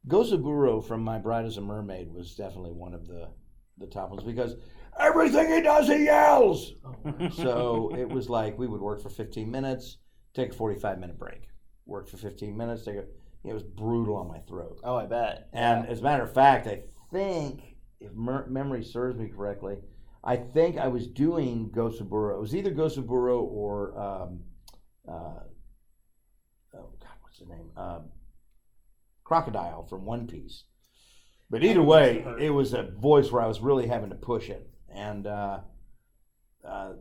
Gozaburo 0.09 0.85
from 0.85 1.03
My 1.03 1.19
Bride 1.19 1.47
is 1.47 1.57
a 1.57 1.61
Mermaid 1.61 2.13
was 2.13 2.35
definitely 2.35 2.73
one 2.73 2.95
of 2.95 3.07
the 3.07 3.29
the 3.79 3.87
top 3.87 4.11
ones 4.11 4.23
because 4.23 4.55
everything 5.01 5.53
he 5.53 5.61
does 5.61 5.89
he 5.89 6.05
yells. 6.05 6.75
Oh, 6.85 6.95
wow. 7.05 7.29
So 7.33 7.95
it 7.97 8.09
was 8.09 8.29
like 8.29 8.59
we 8.59 8.67
would 8.67 8.81
work 8.81 9.03
for 9.03 9.09
15 9.09 9.51
minutes, 9.51 9.99
take 10.35 10.53
a 10.53 10.55
45 10.55 10.99
minute 10.99 11.19
break, 11.19 11.49
work 11.87 12.09
for 12.09 12.17
15 12.17 12.57
minutes, 12.57 12.85
take 12.85 12.97
a. 12.97 13.05
It 13.45 13.53
was 13.53 13.63
brutal 13.63 14.17
on 14.17 14.29
my 14.29 14.39
throat. 14.41 14.81
Oh, 14.83 14.97
I 14.97 15.07
bet. 15.07 15.49
And 15.53 15.87
as 15.87 16.01
a 16.01 16.03
matter 16.03 16.23
of 16.25 16.33
fact, 16.33 16.67
I 16.67 16.81
think, 17.13 17.77
if 18.01 18.13
mer- 18.13 18.47
memory 18.49 18.83
serves 18.83 19.19
me 19.19 19.29
correctly, 19.29 19.77
I 20.23 20.37
think 20.37 20.79
I 20.79 20.89
was 20.89 21.07
doing 21.07 21.71
Gozaburo. 21.71 22.37
It 22.37 22.41
was 22.41 22.55
either 22.55 22.71
Gozaburo 22.71 23.43
or, 23.43 23.99
um, 23.99 24.41
uh, 25.07 25.41
oh 26.75 26.91
God, 27.01 27.17
what's 27.23 27.39
the 27.39 27.47
name? 27.47 27.71
Um 27.77 28.11
Crocodile 29.25 29.87
from 29.87 30.05
One 30.05 30.27
Piece. 30.27 30.65
But 31.51 31.65
either 31.65 31.83
way, 31.83 32.25
it 32.39 32.51
was 32.51 32.75
a 32.75 32.83
voice 32.83 33.33
where 33.33 33.43
I 33.43 33.47
was 33.47 33.61
really 33.61 33.87
having 33.87 34.11
to 34.11 34.17
push 34.17 34.51
it. 34.51 34.69
And 34.95 35.27
uh, 35.27 35.61
uh, 36.67 36.93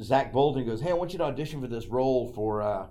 Zach 0.00 0.32
Bolton 0.32 0.64
goes, 0.64 0.80
"Hey, 0.80 0.90
I 0.90 0.94
want 0.94 1.12
you 1.12 1.18
to 1.18 1.24
audition 1.24 1.60
for 1.60 1.66
this 1.66 1.86
role 1.86 2.32
for 2.32 2.62
uh, 2.62 2.86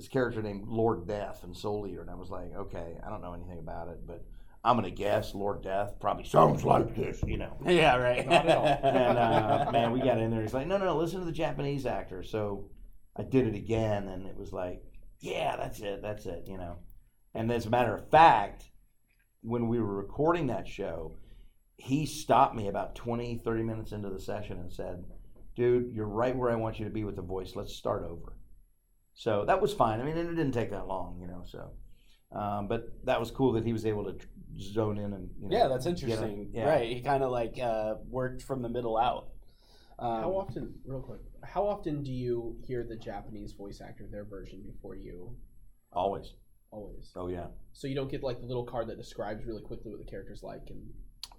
this 0.00 0.08
character 0.08 0.42
named 0.42 0.66
Lord 0.66 1.06
Death 1.06 1.44
and 1.44 1.56
Soul 1.56 1.86
Eater." 1.86 2.00
And 2.00 2.10
I 2.10 2.14
was 2.14 2.30
like, 2.30 2.54
"Okay, 2.54 2.98
I 3.04 3.10
don't 3.10 3.20
know 3.20 3.34
anything 3.34 3.58
about 3.58 3.88
it, 3.88 4.06
but 4.06 4.24
I'm 4.64 4.76
gonna 4.76 4.90
guess 4.90 5.34
Lord 5.34 5.62
Death 5.62 5.94
probably 6.00 6.24
sounds 6.24 6.64
like 6.64 6.94
this, 6.96 7.22
you 7.26 7.36
know." 7.36 7.56
yeah, 7.66 7.96
right. 7.96 8.26
Not 8.28 8.48
at 8.48 8.56
all. 8.56 8.66
And 8.66 9.18
uh, 9.18 9.70
man, 9.72 9.92
we 9.92 10.00
got 10.00 10.18
in 10.18 10.30
there. 10.30 10.42
He's 10.42 10.54
like, 10.54 10.66
"No, 10.66 10.78
no, 10.78 10.86
no, 10.86 10.96
listen 10.96 11.20
to 11.20 11.26
the 11.26 11.32
Japanese 11.32 11.86
actor." 11.86 12.22
So 12.22 12.70
I 13.16 13.22
did 13.22 13.46
it 13.46 13.54
again, 13.54 14.08
and 14.08 14.26
it 14.26 14.36
was 14.36 14.52
like, 14.52 14.82
"Yeah, 15.20 15.56
that's 15.56 15.80
it, 15.80 16.02
that's 16.02 16.26
it," 16.26 16.44
you 16.46 16.56
know. 16.56 16.78
And 17.34 17.52
as 17.52 17.66
a 17.66 17.70
matter 17.70 17.94
of 17.94 18.10
fact, 18.10 18.70
when 19.42 19.68
we 19.68 19.80
were 19.80 19.94
recording 19.94 20.48
that 20.48 20.68
show, 20.68 21.16
he 21.76 22.04
stopped 22.06 22.54
me 22.54 22.68
about 22.68 22.94
20, 22.94 23.38
30 23.38 23.62
minutes 23.62 23.92
into 23.92 24.10
the 24.10 24.20
session 24.20 24.58
and 24.58 24.72
said, 24.72 25.04
Dude, 25.56 25.92
you're 25.92 26.06
right 26.06 26.36
where 26.36 26.50
I 26.50 26.56
want 26.56 26.78
you 26.78 26.84
to 26.84 26.90
be 26.90 27.04
with 27.04 27.16
the 27.16 27.22
voice. 27.22 27.56
Let's 27.56 27.74
start 27.74 28.04
over. 28.04 28.36
So 29.14 29.44
that 29.46 29.60
was 29.60 29.72
fine. 29.72 30.00
I 30.00 30.04
mean, 30.04 30.16
it 30.16 30.24
didn't 30.24 30.52
take 30.52 30.70
that 30.70 30.86
long, 30.86 31.18
you 31.20 31.26
know. 31.26 31.42
So, 31.46 31.70
um, 32.38 32.68
but 32.68 32.92
that 33.04 33.20
was 33.20 33.30
cool 33.30 33.52
that 33.52 33.64
he 33.64 33.72
was 33.72 33.84
able 33.84 34.04
to 34.04 34.16
zone 34.58 34.98
in 34.98 35.12
and 35.12 35.30
you 35.40 35.48
know, 35.48 35.56
yeah, 35.56 35.68
that's 35.68 35.86
interesting. 35.86 36.50
Yeah. 36.52 36.68
Right. 36.68 36.88
He 36.90 37.00
kind 37.00 37.22
of 37.22 37.30
like 37.30 37.58
uh, 37.58 37.94
worked 38.08 38.42
from 38.42 38.62
the 38.62 38.68
middle 38.68 38.96
out. 38.96 39.28
Um, 39.98 40.22
How 40.22 40.30
often, 40.30 40.74
real 40.86 41.00
quick, 41.00 41.20
how 41.44 41.66
often 41.66 42.02
do 42.02 42.10
you 42.10 42.56
hear 42.66 42.84
the 42.88 42.96
Japanese 42.96 43.52
voice 43.52 43.82
actor, 43.82 44.06
their 44.10 44.24
version, 44.24 44.62
before 44.62 44.94
you 44.94 45.36
Always. 45.92 46.32
always? 46.70 47.12
Oh 47.14 47.28
yeah. 47.28 47.48
So 47.72 47.86
you 47.86 47.94
don't 47.94 48.10
get 48.10 48.22
like 48.22 48.40
the 48.40 48.46
little 48.46 48.64
card 48.64 48.88
that 48.88 48.96
describes 48.96 49.44
really 49.44 49.60
quickly 49.60 49.90
what 49.90 49.98
the 49.98 50.10
character's 50.10 50.42
like, 50.42 50.62
and 50.70 50.82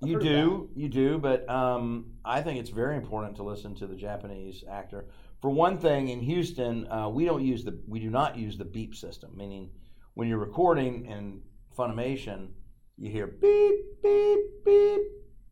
I've 0.03 0.09
You 0.09 0.19
do, 0.19 0.69
you 0.75 0.89
do, 0.89 1.17
but 1.17 1.49
um, 1.49 2.13
I 2.23 2.41
think 2.41 2.59
it's 2.59 2.69
very 2.69 2.97
important 2.97 3.35
to 3.37 3.43
listen 3.43 3.73
to 3.75 3.87
the 3.87 3.95
Japanese 3.95 4.63
actor. 4.69 5.07
For 5.41 5.49
one 5.49 5.79
thing, 5.79 6.09
in 6.09 6.21
Houston, 6.21 6.89
uh, 6.91 7.09
we 7.09 7.25
don't 7.25 7.43
use 7.43 7.63
the 7.63 7.79
we 7.87 7.99
do 7.99 8.09
not 8.09 8.37
use 8.37 8.57
the 8.57 8.65
beep 8.65 8.95
system. 8.95 9.31
Meaning, 9.35 9.71
when 10.13 10.27
you're 10.27 10.37
recording 10.37 11.05
in 11.05 11.41
Funimation, 11.77 12.49
you 12.97 13.09
hear 13.09 13.27
beep 13.27 14.01
beep 14.03 14.39
beep, 14.63 15.01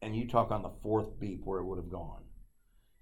and 0.02 0.16
you 0.16 0.28
talk 0.28 0.52
on 0.52 0.62
the 0.62 0.72
fourth 0.84 1.20
beep 1.20 1.42
where 1.44 1.60
it 1.60 1.66
would 1.66 1.80
have 1.80 1.90
gone, 1.90 2.24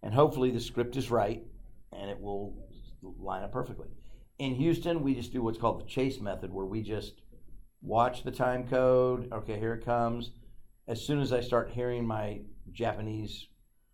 and 0.02 0.13
hopefully 0.13 0.52
the 0.52 0.62
script 0.62 0.95
is 0.95 1.12
right, 1.12 1.43
and 1.91 2.10
it 2.10 2.19
will 2.19 2.56
line 3.02 3.43
up 3.43 3.52
perfectly. 3.52 3.89
In 4.39 4.56
Houston, 4.56 5.04
we 5.04 5.13
just 5.13 5.34
do 5.34 5.41
what's 5.41 5.58
called 5.58 5.82
the 5.82 5.86
chase 5.86 6.21
method, 6.21 6.54
where 6.54 6.65
we 6.65 6.82
just 6.82 7.21
watch 7.82 8.23
the 8.23 8.32
time 8.32 8.67
code. 8.67 9.32
Okay, 9.34 9.60
here 9.60 9.73
it 9.73 9.84
comes 9.84 10.32
as 10.88 11.06
soon 11.06 11.19
as 11.19 11.34
I 11.34 11.41
start 11.41 11.69
hearing 11.69 12.06
my 12.08 12.41
Japanese 12.71 13.47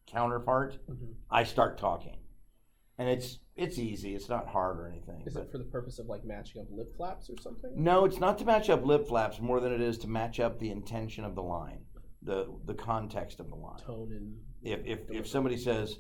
counterpart, 0.06 0.78
Mhm. 0.88 1.16
I 1.30 1.44
start 1.44 1.78
talking, 1.78 2.18
and 2.98 3.10
it's 3.10 3.40
it's 3.56 3.78
easy. 3.78 4.16
It's 4.16 4.30
not 4.30 4.48
hard 4.48 4.80
or 4.80 4.88
anything. 4.88 5.24
is 5.26 5.34
but- 5.34 5.44
it 5.44 5.52
for 5.52 5.58
the 5.58 5.64
purpose 5.66 6.00
of 6.00 6.08
like 6.08 6.24
matching 6.26 6.62
up 6.62 6.68
lip 6.72 6.96
flaps 6.96 7.30
or 7.30 7.38
something? 7.42 7.72
no, 7.76 8.06
it's 8.06 8.20
not 8.20 8.38
to 8.40 8.46
match 8.46 8.70
up 8.70 8.86
lip 8.86 9.08
flaps 9.08 9.40
more 9.40 9.60
than 9.60 9.72
it 9.74 9.82
is 9.82 9.98
to 10.00 10.08
match 10.08 10.40
up 10.40 10.60
the 10.60 10.70
intention 10.72 11.24
of 11.26 11.36
the 11.36 11.44
line, 11.44 11.86
the 12.22 12.48
the 12.66 12.74
context 12.74 13.40
of 13.40 13.50
the 13.50 13.56
line. 13.56 13.80
Tone 13.80 14.12
and 14.12 14.38
If 14.62 14.86
if 14.86 15.12
if 15.12 15.28
somebody 15.28 15.58
says, 15.58 15.98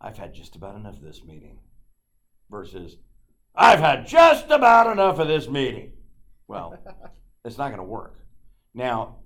"I've 0.00 0.18
had 0.18 0.34
just 0.34 0.56
about 0.56 0.76
enough 0.76 0.96
of 0.96 1.02
this 1.02 1.24
meeting," 1.24 1.60
versus, 2.50 2.96
"I've 3.54 3.80
had 3.80 4.06
just 4.06 4.50
about 4.50 4.90
enough 4.92 5.18
of 5.18 5.28
this 5.28 5.48
meeting," 5.48 5.92
well, 6.46 6.76
it's 7.44 7.58
not 7.58 7.68
going 7.68 7.78
to 7.78 7.84
work. 7.84 8.14
Now, 8.74 9.16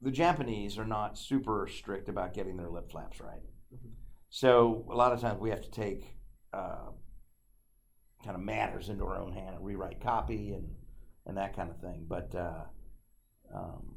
the 0.00 0.10
Japanese 0.10 0.78
are 0.78 0.86
not 0.86 1.18
super 1.18 1.66
strict 1.70 2.08
about 2.08 2.32
getting 2.34 2.56
their 2.56 2.70
lip 2.70 2.90
flaps 2.90 3.20
right. 3.20 3.42
Mhm. 3.74 3.90
So 4.34 4.84
a 4.90 4.96
lot 4.96 5.12
of 5.12 5.20
times 5.20 5.38
we 5.38 5.50
have 5.50 5.62
to 5.62 5.70
take 5.70 6.16
uh, 6.52 6.90
kind 8.24 8.34
of 8.34 8.42
matters 8.42 8.88
into 8.88 9.04
our 9.04 9.16
own 9.16 9.30
hand 9.32 9.54
and 9.54 9.64
rewrite 9.64 10.00
copy 10.00 10.54
and, 10.54 10.74
and 11.24 11.36
that 11.36 11.54
kind 11.54 11.70
of 11.70 11.78
thing. 11.80 12.06
But 12.08 12.34
uh, 12.34 12.64
um, 13.54 13.94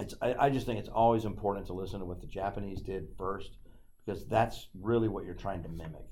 it's 0.00 0.14
I, 0.22 0.46
I 0.46 0.48
just 0.48 0.64
think 0.64 0.78
it's 0.78 0.88
always 0.88 1.26
important 1.26 1.66
to 1.66 1.74
listen 1.74 2.00
to 2.00 2.06
what 2.06 2.22
the 2.22 2.26
Japanese 2.26 2.80
did 2.80 3.08
first 3.18 3.58
because 4.06 4.26
that's 4.28 4.68
really 4.72 5.08
what 5.08 5.26
you're 5.26 5.34
trying 5.34 5.62
to 5.64 5.68
mimic. 5.68 6.06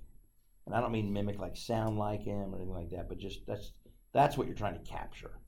And 0.67 0.75
I 0.75 0.83
don't 0.83 0.93
mean 0.93 1.11
mimic 1.11 1.39
like 1.39 1.57
sound 1.57 1.99
like 1.99 2.21
him 2.21 2.53
or 2.55 2.57
anything 2.57 2.75
like 2.75 2.91
that, 2.91 3.09
but 3.09 3.17
just 3.17 3.47
that's 3.47 3.73
that's 4.13 4.37
what 4.37 4.47
you're 4.47 4.55
trying 4.55 4.79
to 4.79 4.91
capture. 4.91 5.39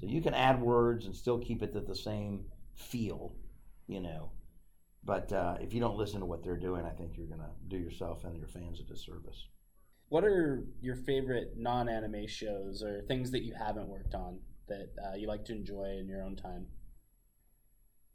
So 0.00 0.06
you 0.06 0.22
can 0.22 0.34
add 0.34 0.62
words 0.62 1.06
and 1.06 1.16
still 1.16 1.40
keep 1.40 1.64
it 1.64 1.72
the 1.72 1.96
same 1.96 2.44
feel, 2.76 3.34
you 3.88 3.98
know. 4.00 4.30
But 5.06 5.32
uh, 5.32 5.54
if 5.60 5.72
you 5.72 5.78
don't 5.80 5.96
listen 5.96 6.18
to 6.18 6.26
what 6.26 6.42
they're 6.42 6.56
doing, 6.56 6.84
I 6.84 6.90
think 6.90 7.12
you're 7.16 7.28
going 7.28 7.40
to 7.40 7.50
do 7.68 7.76
yourself 7.76 8.24
and 8.24 8.36
your 8.36 8.48
fans 8.48 8.80
a 8.80 8.82
disservice. 8.82 9.46
What 10.08 10.24
are 10.24 10.64
your 10.80 10.96
favorite 10.96 11.52
non-anime 11.56 12.26
shows 12.26 12.82
or 12.82 13.02
things 13.02 13.30
that 13.30 13.44
you 13.44 13.54
haven't 13.54 13.88
worked 13.88 14.14
on 14.14 14.40
that 14.68 14.88
uh, 15.04 15.14
you 15.16 15.28
like 15.28 15.44
to 15.44 15.52
enjoy 15.52 15.96
in 16.00 16.08
your 16.08 16.22
own 16.22 16.34
time? 16.34 16.66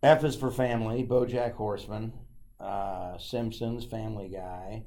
F 0.04 0.26
is 0.26 0.36
for 0.36 0.52
family, 0.52 1.06
BoJack 1.06 1.54
Horseman, 1.54 2.12
uh, 2.60 3.18
Simpsons, 3.18 3.86
Family 3.86 4.28
Guy. 4.28 4.84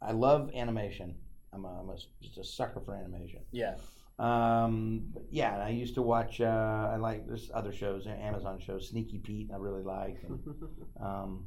I 0.00 0.12
love 0.12 0.50
animation. 0.54 1.16
I'm, 1.52 1.64
a, 1.64 1.80
I'm 1.80 1.90
a, 1.90 1.96
just 2.22 2.38
a 2.38 2.44
sucker 2.44 2.80
for 2.80 2.94
animation. 2.94 3.40
Yeah. 3.50 3.74
Um, 4.18 5.12
yeah, 5.30 5.54
and 5.54 5.62
I 5.62 5.70
used 5.70 5.94
to 5.94 6.02
watch. 6.02 6.40
Uh, 6.40 6.88
I 6.92 6.96
like 6.96 7.26
there's 7.26 7.50
other 7.54 7.72
shows, 7.72 8.06
Amazon 8.06 8.58
shows, 8.58 8.88
Sneaky 8.88 9.18
Pete. 9.18 9.50
I 9.52 9.56
really 9.56 9.82
like. 9.82 10.16
And, 10.28 10.40
um, 11.00 11.46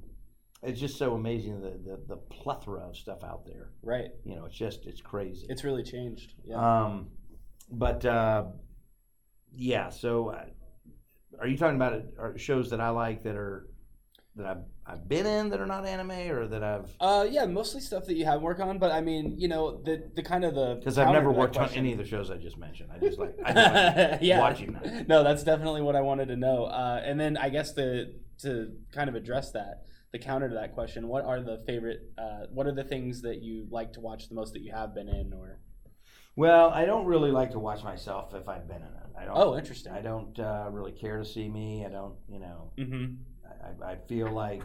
it's 0.64 0.80
just 0.80 0.98
so 0.98 1.16
amazing 1.16 1.60
the, 1.62 1.72
the 1.72 2.00
the 2.08 2.18
plethora 2.18 2.88
of 2.88 2.96
stuff 2.96 3.24
out 3.24 3.46
there. 3.46 3.72
Right. 3.82 4.12
You 4.24 4.36
know, 4.36 4.46
it's 4.46 4.56
just 4.56 4.86
it's 4.86 5.02
crazy. 5.02 5.48
It's 5.50 5.64
really 5.64 5.84
changed. 5.84 6.34
Yeah. 6.46 6.84
Um, 6.84 7.10
but 7.72 8.06
uh, 8.06 8.46
yeah. 9.52 9.90
So, 9.90 10.30
uh, 10.30 10.46
are 11.40 11.48
you 11.48 11.58
talking 11.58 11.76
about 11.76 12.04
shows 12.38 12.70
that 12.70 12.80
I 12.80 12.90
like 12.90 13.24
that 13.24 13.36
are 13.36 13.68
that 14.36 14.46
I've 14.46 14.64
I've 14.86 15.08
been 15.08 15.26
in 15.26 15.50
that 15.50 15.60
are 15.60 15.66
not 15.66 15.86
anime, 15.86 16.12
or 16.12 16.48
that 16.48 16.64
I've 16.64 16.90
Uh, 17.00 17.28
yeah, 17.30 17.46
mostly 17.46 17.82
stuff 17.82 18.06
that 18.06 18.16
you 18.16 18.26
have 18.26 18.42
worked 18.42 18.62
on, 18.62 18.78
but 18.78 18.92
I 18.92 19.02
mean, 19.02 19.36
you 19.38 19.48
know, 19.48 19.82
the 19.84 20.10
the 20.16 20.24
kind 20.24 20.46
of 20.46 20.56
the 20.56 20.76
because 20.76 20.98
I've 20.98 21.12
never 21.12 21.32
worked 21.32 21.58
on 21.58 21.70
any 21.70 21.92
of 21.92 21.98
the 21.98 22.06
shows 22.06 22.32
I 22.32 22.38
just 22.38 22.58
mentioned. 22.58 22.90
I 22.94 23.00
just 23.00 23.20
like 23.20 23.36
I 23.46 23.54
just 23.54 23.74
like 23.76 24.20
yeah. 24.22 24.40
watching 24.40 24.74
them. 24.74 25.06
No, 25.08 25.24
that's 25.24 25.44
definitely 25.44 25.82
what 25.82 25.96
I 25.96 26.02
wanted 26.02 26.28
to 26.30 26.38
know. 26.38 26.66
Uh, 26.66 27.02
and 27.04 27.20
then 27.20 27.38
I 27.38 27.50
guess 27.50 27.74
to 27.74 28.14
to 28.40 28.72
kind 28.94 29.10
of 29.10 29.16
address 29.16 29.52
that, 29.52 29.84
the 30.12 30.20
counter 30.20 30.48
to 30.48 30.56
that 30.56 30.74
question, 30.74 31.08
what 31.08 31.26
are 31.26 31.42
the 31.42 31.58
favorite? 31.68 32.12
Uh, 32.18 32.46
what 32.54 32.68
are 32.68 32.74
the 32.74 32.84
things 32.84 33.22
that 33.24 33.42
you 33.42 33.68
like 33.70 33.94
to 33.94 34.00
watch 34.00 34.30
the 34.30 34.36
most 34.36 34.54
that 34.54 34.62
you 34.62 34.72
have 34.72 34.96
been 34.96 35.10
in? 35.10 35.34
Or 35.34 35.60
Well, 36.38 36.70
I 36.70 36.86
don't 36.86 37.06
really 37.06 37.32
like 37.32 37.52
to 37.52 37.60
watch 37.60 37.84
myself 37.84 38.34
if 38.34 38.48
I've 38.48 38.68
been 38.68 38.78
in 38.78 38.84
it. 38.84 39.12
I 39.20 39.26
don't. 39.26 39.38
oh, 39.38 39.58
interesting. 39.58 39.92
I 39.92 40.02
don't 40.02 40.40
uh, 40.40 40.68
really 40.72 40.94
care 40.94 41.18
to 41.18 41.26
see 41.26 41.50
me. 41.50 41.86
I 41.86 41.90
don't. 41.90 42.16
You 42.30 42.40
know. 42.40 42.72
Mm-hmm. 42.78 43.14
I, 43.62 43.92
I 43.92 43.96
feel 44.08 44.32
like 44.32 44.62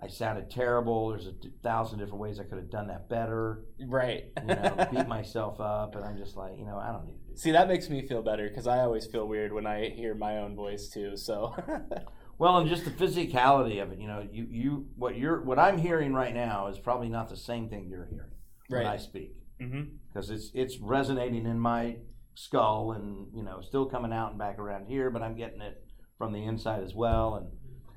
I 0.00 0.08
sounded 0.08 0.50
terrible. 0.50 1.10
There's 1.10 1.26
a 1.28 1.34
thousand 1.62 1.98
different 2.00 2.20
ways 2.20 2.40
I 2.40 2.44
could 2.44 2.58
have 2.58 2.70
done 2.70 2.88
that 2.88 3.08
better. 3.08 3.64
Right. 3.86 4.24
You 4.40 4.46
know, 4.54 4.88
beat 4.90 5.06
myself 5.08 5.60
up, 5.60 5.94
and 5.94 6.04
I'm 6.04 6.16
just 6.18 6.36
like, 6.36 6.58
you 6.58 6.64
know, 6.66 6.76
I 6.78 6.90
don't 6.92 7.06
need 7.06 7.18
to 7.26 7.30
do. 7.32 7.36
See, 7.36 7.52
that 7.52 7.68
makes 7.68 7.88
me 7.88 8.06
feel 8.06 8.22
better 8.22 8.48
because 8.48 8.66
I 8.66 8.80
always 8.80 9.06
feel 9.06 9.26
weird 9.28 9.52
when 9.52 9.66
I 9.66 9.90
hear 9.90 10.14
my 10.14 10.38
own 10.38 10.56
voice 10.56 10.88
too. 10.88 11.16
So, 11.16 11.54
Well, 12.38 12.58
and 12.58 12.68
just 12.68 12.84
the 12.84 12.90
physicality 12.90 13.80
of 13.80 13.92
it, 13.92 14.00
you 14.00 14.08
know, 14.08 14.26
you, 14.30 14.46
you 14.50 14.86
what 14.96 15.16
you're 15.16 15.40
what 15.44 15.58
I'm 15.60 15.78
hearing 15.78 16.12
right 16.12 16.34
now 16.34 16.66
is 16.66 16.78
probably 16.80 17.08
not 17.08 17.28
the 17.28 17.36
same 17.36 17.68
thing 17.68 17.86
you're 17.88 18.06
hearing 18.10 18.32
when 18.68 18.86
I 18.86 18.90
Right. 18.90 19.00
speak 19.00 19.36
Mm-hmm. 19.62 19.82
because 20.12 20.30
it's 20.30 20.50
it's 20.52 20.78
resonating 20.80 21.46
in 21.46 21.60
my 21.60 21.98
skull 22.34 22.90
and 22.90 23.28
you 23.32 23.44
know 23.44 23.60
still 23.60 23.86
coming 23.86 24.12
out 24.12 24.30
and 24.30 24.38
back 24.38 24.58
around 24.58 24.86
here, 24.88 25.10
but 25.10 25.22
I'm 25.22 25.36
getting 25.36 25.60
it 25.60 25.80
from 26.18 26.32
the 26.32 26.44
inside 26.44 26.82
as 26.82 26.92
well, 26.92 27.36
and 27.36 27.46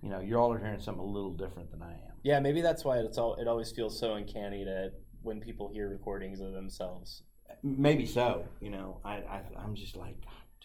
you 0.07 0.13
know, 0.13 0.21
you 0.21 0.37
all 0.37 0.53
are 0.53 0.57
hearing 0.57 0.79
something 0.79 1.03
a 1.03 1.05
little 1.05 1.33
different 1.33 1.69
than 1.69 1.81
I 1.81 1.91
am. 1.91 2.13
Yeah, 2.23 2.39
maybe 2.39 2.61
that's 2.61 2.85
why 2.85 2.99
it's 2.99 3.17
all. 3.17 3.35
It 3.35 3.45
always 3.45 3.73
feels 3.73 3.99
so 3.99 4.13
uncanny 4.13 4.63
to 4.63 4.91
when 5.21 5.41
people 5.41 5.67
hear 5.67 5.89
recordings 5.89 6.39
of 6.39 6.53
themselves. 6.53 7.23
Maybe 7.61 8.05
so, 8.05 8.45
you 8.61 8.69
know. 8.69 9.01
I, 9.03 9.15
I 9.15 9.41
I'm 9.61 9.75
just 9.75 9.97
like, 9.97 10.15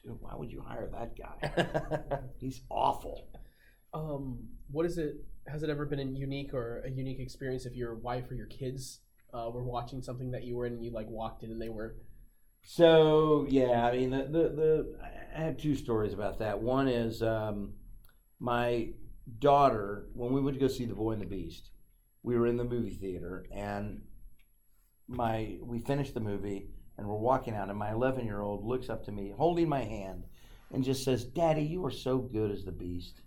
dude, 0.01 0.17
why 0.21 0.37
would 0.37 0.53
you 0.53 0.61
hire 0.61 0.89
that 0.93 1.17
guy? 1.19 2.19
He's 2.39 2.61
awful. 2.71 3.27
Um, 3.93 4.47
what 4.71 4.87
is 4.87 4.97
it? 4.97 5.17
Has 5.49 5.65
it 5.65 5.71
ever 5.71 5.87
been 5.87 5.99
a 5.99 6.05
unique 6.05 6.55
or 6.55 6.83
a 6.87 6.91
unique 6.91 7.19
experience 7.19 7.67
if 7.67 7.75
your 7.75 7.97
wife 7.97 8.31
or 8.31 8.35
your 8.35 8.47
kids 8.47 9.01
uh, 9.35 9.51
were 9.53 9.65
watching 9.65 10.03
something 10.03 10.31
that 10.31 10.45
you 10.45 10.57
were 10.57 10.67
in 10.67 10.75
and 10.75 10.85
you 10.85 10.93
like 10.93 11.09
walked 11.09 11.43
in 11.43 11.51
and 11.51 11.61
they 11.61 11.69
were 11.69 11.97
So 12.63 13.45
yeah, 13.49 13.87
I 13.87 13.97
mean 13.97 14.11
the 14.11 14.23
the, 14.23 14.49
the 14.51 14.99
I 15.37 15.41
have 15.41 15.57
two 15.57 15.75
stories 15.75 16.13
about 16.13 16.39
that. 16.39 16.61
One 16.61 16.87
is 16.87 17.23
um, 17.25 17.73
my 18.39 18.91
daughter 19.39 20.07
when 20.15 20.33
we 20.33 20.41
went 20.41 20.57
to 20.57 20.61
go 20.61 20.69
see 20.69 20.85
The 20.85 20.95
Boy 20.95 21.13
and 21.13 21.23
the 21.23 21.27
Beast. 21.27 21.71
We 22.23 22.37
were 22.37 22.47
in 22.47 22.57
the 22.57 22.65
movie 22.65 22.95
theater 22.95 23.47
and 23.53 24.03
my 25.09 25.59
we 25.61 25.81
finished 25.81 26.15
the 26.15 26.21
movie 26.21 26.69
and 26.97 27.07
we're 27.07 27.17
walking 27.17 27.55
out 27.55 27.69
and 27.69 27.79
my 27.79 27.91
11 27.91 28.25
year 28.25 28.41
old 28.41 28.65
looks 28.65 28.89
up 28.89 29.05
to 29.05 29.13
me 29.13 29.35
holding 29.37 29.69
my 29.69 29.83
hand 29.83 30.25
and 30.73 30.85
just 30.85 31.05
says, 31.05 31.25
"Daddy, 31.25 31.63
you 31.63 31.85
are 31.85 31.91
so 31.91 32.19
good 32.19 32.51
as 32.51 32.65
the 32.65 32.73
Beast." 32.73 33.23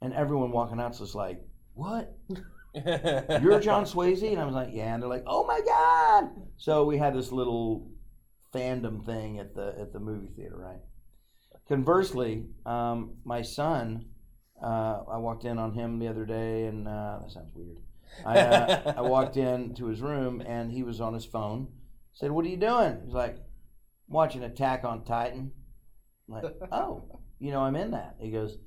And 0.00 0.12
everyone 0.14 0.52
walking 0.52 0.80
out's 0.80 0.98
just 0.98 1.14
like, 1.14 1.42
"What? 1.74 2.16
You're 2.74 3.60
John 3.60 3.84
Swasey?" 3.84 4.30
And 4.32 4.40
I 4.40 4.44
was 4.44 4.54
like, 4.54 4.70
"Yeah." 4.72 4.94
And 4.94 5.02
they're 5.02 5.10
like, 5.10 5.24
"Oh 5.26 5.44
my 5.44 5.60
god!" 5.60 6.30
So 6.56 6.84
we 6.84 6.98
had 6.98 7.14
this 7.14 7.32
little 7.32 7.90
fandom 8.54 9.04
thing 9.04 9.38
at 9.38 9.54
the 9.54 9.74
at 9.78 9.92
the 9.92 10.00
movie 10.00 10.28
theater, 10.36 10.56
right? 10.56 10.80
Conversely, 11.68 12.46
um, 12.66 13.14
my 13.24 13.42
son, 13.42 14.06
uh, 14.62 15.02
I 15.10 15.18
walked 15.18 15.44
in 15.44 15.58
on 15.58 15.72
him 15.72 15.98
the 15.98 16.08
other 16.08 16.24
day, 16.24 16.66
and 16.66 16.86
uh, 16.86 17.18
that 17.20 17.30
sounds 17.30 17.52
weird. 17.54 17.78
I, 18.24 18.38
uh, 18.38 18.92
I 18.98 19.00
walked 19.00 19.36
in 19.36 19.74
to 19.74 19.86
his 19.86 20.00
room, 20.00 20.40
and 20.40 20.70
he 20.70 20.82
was 20.82 21.00
on 21.00 21.14
his 21.14 21.24
phone. 21.24 21.68
Said, 22.12 22.30
"What 22.30 22.44
are 22.44 22.48
you 22.48 22.56
doing?" 22.56 23.00
He's 23.04 23.14
like, 23.14 23.38
"Watching 24.08 24.44
Attack 24.44 24.84
on 24.84 25.04
Titan." 25.04 25.52
I'm 26.28 26.34
like, 26.34 26.54
oh, 26.72 27.20
you 27.38 27.50
know, 27.50 27.60
I'm 27.60 27.76
in 27.76 27.90
that. 27.92 28.16
He 28.20 28.30
goes, 28.30 28.58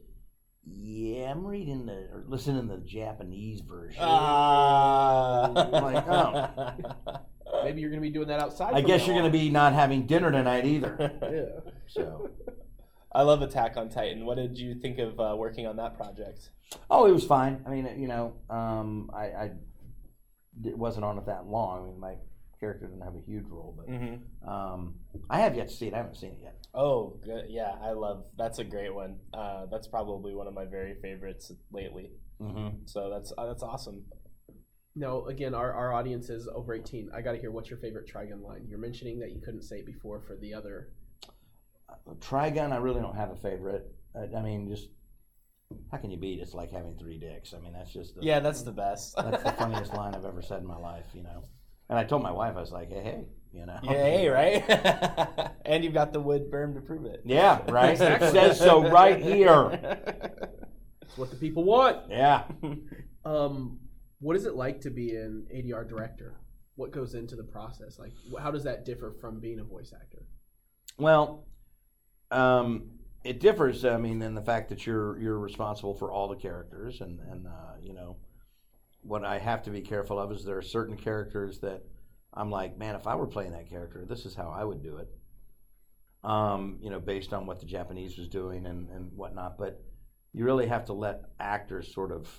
"Yeah, 0.66 1.32
I'm 1.32 1.46
reading 1.46 1.86
the 1.86 1.94
or 1.94 2.26
listening 2.28 2.68
to 2.68 2.76
the 2.76 2.82
Japanese 2.82 3.62
version." 3.62 4.02
Ah. 4.04 5.52
Like, 5.72 6.06
oh. 6.08 7.22
maybe 7.64 7.80
you're 7.80 7.90
gonna 7.90 8.02
be 8.02 8.10
doing 8.10 8.28
that 8.28 8.42
outside. 8.42 8.74
I 8.74 8.82
guess 8.82 9.06
you're 9.06 9.16
going 9.16 9.32
to 9.32 9.38
be 9.38 9.50
not 9.50 9.74
having 9.74 10.08
dinner 10.08 10.32
tonight 10.32 10.66
either. 10.66 11.12
Yeah. 11.22 11.72
So, 11.88 12.32
I 13.16 13.22
love 13.22 13.42
Attack 13.42 13.78
on 13.78 13.90
Titan. 13.90 14.26
What 14.26 14.36
did 14.36 14.58
you 14.58 14.76
think 14.76 15.00
of 15.00 15.20
uh, 15.20 15.36
working 15.38 15.66
on 15.68 15.78
that 15.78 15.96
project? 15.96 16.50
oh, 16.90 17.06
it 17.06 17.12
was 17.12 17.24
fine. 17.24 17.64
I 17.66 17.70
mean, 17.70 17.88
you 17.98 18.08
know, 18.08 18.34
um, 18.50 19.10
I, 19.14 19.24
I 19.28 19.52
it 20.66 20.78
wasn't 20.78 21.06
on 21.06 21.18
it 21.18 21.26
that 21.28 21.46
long. 21.48 21.84
I 21.84 21.86
mean, 21.88 22.00
my 22.00 22.16
character 22.60 22.88
didn't 22.88 23.02
have 23.04 23.16
a 23.16 23.22
huge 23.26 23.46
role, 23.50 23.74
but 23.78 23.88
Mm-hmm. 23.90 24.50
um, 24.50 24.96
I 25.30 25.40
have 25.40 25.56
yet 25.56 25.70
to 25.70 25.74
see 25.74 25.88
it. 25.88 25.94
I 25.94 25.98
haven't 25.98 26.16
seen 26.16 26.32
it 26.32 26.40
yet. 26.44 26.68
Oh, 26.74 27.20
good. 27.24 27.46
Yeah, 27.50 27.74
I 27.82 27.92
love. 27.92 28.26
That's 28.38 28.60
a 28.60 28.64
great 28.64 28.94
one. 28.94 29.18
Uh, 29.34 29.66
that's 29.72 29.88
probably 29.88 30.36
one 30.36 30.48
of 30.48 30.54
my 30.54 30.66
very 30.66 30.96
favorites 31.02 31.52
lately. 31.72 32.12
Mm-hmm. 32.42 32.80
So 32.86 33.10
that's 33.10 33.32
uh, 33.38 33.46
that's 33.46 33.64
awesome. 33.64 34.04
Now, 34.98 35.26
again, 35.26 35.54
our, 35.54 35.74
our 35.74 35.94
audience 35.94 36.30
is 36.30 36.48
over 36.54 36.74
18. 36.74 37.10
I 37.14 37.22
got 37.22 37.34
to 37.34 37.38
hear 37.38 37.52
what's 37.52 37.70
your 37.70 37.80
favorite 37.80 38.10
Trigun 38.12 38.42
line. 38.42 38.66
You're 38.70 38.80
mentioning 38.80 39.20
that 39.20 39.32
you 39.32 39.42
couldn't 39.42 39.64
say 39.64 39.78
it 39.80 39.86
before 39.86 40.22
for 40.26 40.36
the 40.38 40.54
other. 40.54 40.90
Trigun, 42.20 42.72
I 42.72 42.78
really 42.78 43.02
don't 43.02 43.16
have 43.16 43.32
a 43.32 43.36
favorite. 43.36 43.86
I, 44.16 44.38
I 44.38 44.42
mean, 44.42 44.70
just 44.70 44.90
how 45.92 45.98
can 45.98 46.12
you 46.12 46.18
beat? 46.18 46.40
It's 46.40 46.54
like 46.54 46.72
having 46.72 46.98
three 46.98 47.18
dicks. 47.18 47.54
I 47.54 47.60
mean, 47.60 47.74
that's 47.74 47.92
just 47.92 48.16
the, 48.16 48.24
Yeah, 48.24 48.40
that's 48.40 48.62
the 48.62 48.72
best. 48.72 49.16
that's 49.18 49.44
the 49.44 49.52
funniest 49.58 49.94
line 49.94 50.14
I've 50.14 50.26
ever 50.26 50.42
said 50.42 50.60
in 50.62 50.68
my 50.68 50.78
life. 50.78 51.08
You 51.14 51.24
know, 51.24 51.46
and 51.90 51.98
I 51.98 52.04
told 52.04 52.22
my 52.24 52.32
wife, 52.32 52.56
I 52.56 52.62
was 52.62 52.72
like, 52.72 52.90
hey, 52.90 53.02
hey, 53.04 53.26
you 53.52 53.66
know, 53.66 53.80
Yeah, 53.84 53.92
hey, 53.92 54.28
right? 54.30 55.52
and 55.66 55.84
you've 55.84 55.94
got 55.94 56.14
the 56.14 56.20
wood 56.20 56.52
berm 56.52 56.76
to 56.76 56.82
prove 56.82 57.06
it. 57.06 57.22
Yeah, 57.26 57.62
right. 57.70 58.00
It 58.00 58.22
says 58.32 58.60
so 58.60 58.90
right 58.90 59.22
here. 59.22 59.80
It's 61.02 61.18
what 61.18 61.32
the 61.32 61.38
people 61.38 61.64
want. 61.64 62.10
Yeah. 62.10 62.44
Um, 63.24 63.80
what 64.20 64.36
is 64.36 64.46
it 64.46 64.56
like 64.56 64.82
to 64.82 64.92
be 64.92 65.16
an 65.16 65.48
ADR 65.54 65.88
director? 65.88 66.36
What 66.76 66.92
goes 66.92 67.16
into 67.16 67.36
the 67.36 67.44
process? 67.44 67.98
Like, 67.98 68.12
how 68.40 68.52
does 68.52 68.66
that 68.66 68.86
differ 68.86 69.16
from 69.22 69.40
being 69.40 69.60
a 69.60 69.64
voice 69.64 69.94
actor? 70.00 70.28
Well, 70.98 71.48
um, 72.32 72.90
it 73.24 73.40
differs. 73.40 73.86
I 73.86 73.98
mean, 73.98 74.22
in 74.22 74.36
the 74.36 74.42
fact 74.42 74.70
that 74.70 74.86
you're 74.86 75.18
you're 75.20 75.40
responsible 75.40 75.94
for 75.94 76.12
all 76.12 76.28
the 76.28 76.36
characters, 76.36 77.02
and 77.02 77.20
and 77.20 77.48
uh, 77.48 77.74
you 77.82 77.94
know, 77.94 78.18
what 79.02 79.24
I 79.26 79.40
have 79.40 79.64
to 79.64 79.72
be 79.72 79.82
careful 79.82 80.20
of 80.20 80.32
is 80.32 80.46
there 80.46 80.58
are 80.58 80.64
certain 80.64 80.96
characters 80.96 81.60
that 81.60 81.84
I'm 82.34 82.52
like, 82.52 82.78
man, 82.78 82.96
if 82.96 83.08
I 83.08 83.16
were 83.16 83.28
playing 83.28 83.52
that 83.52 83.70
character, 83.70 84.06
this 84.06 84.26
is 84.26 84.36
how 84.36 84.54
I 84.56 84.64
would 84.64 84.84
do 84.84 84.98
it. 84.98 85.10
Um, 86.24 86.78
you 86.82 86.90
know, 86.90 87.00
based 87.00 87.34
on 87.34 87.46
what 87.46 87.60
the 87.60 87.66
Japanese 87.66 88.18
was 88.18 88.28
doing 88.28 88.66
and 88.66 88.90
and 88.90 89.12
whatnot, 89.16 89.58
but 89.58 89.82
you 90.34 90.46
really 90.46 90.68
have 90.68 90.86
to 90.86 90.94
let 90.94 91.24
actors 91.40 91.94
sort 91.94 92.12
of 92.12 92.30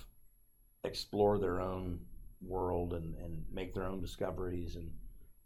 explore 0.83 1.37
their 1.37 1.59
own 1.59 1.99
world 2.41 2.93
and 2.93 3.15
and 3.15 3.43
make 3.51 3.73
their 3.73 3.83
own 3.83 3.99
discoveries 3.99 4.75
and 4.75 4.91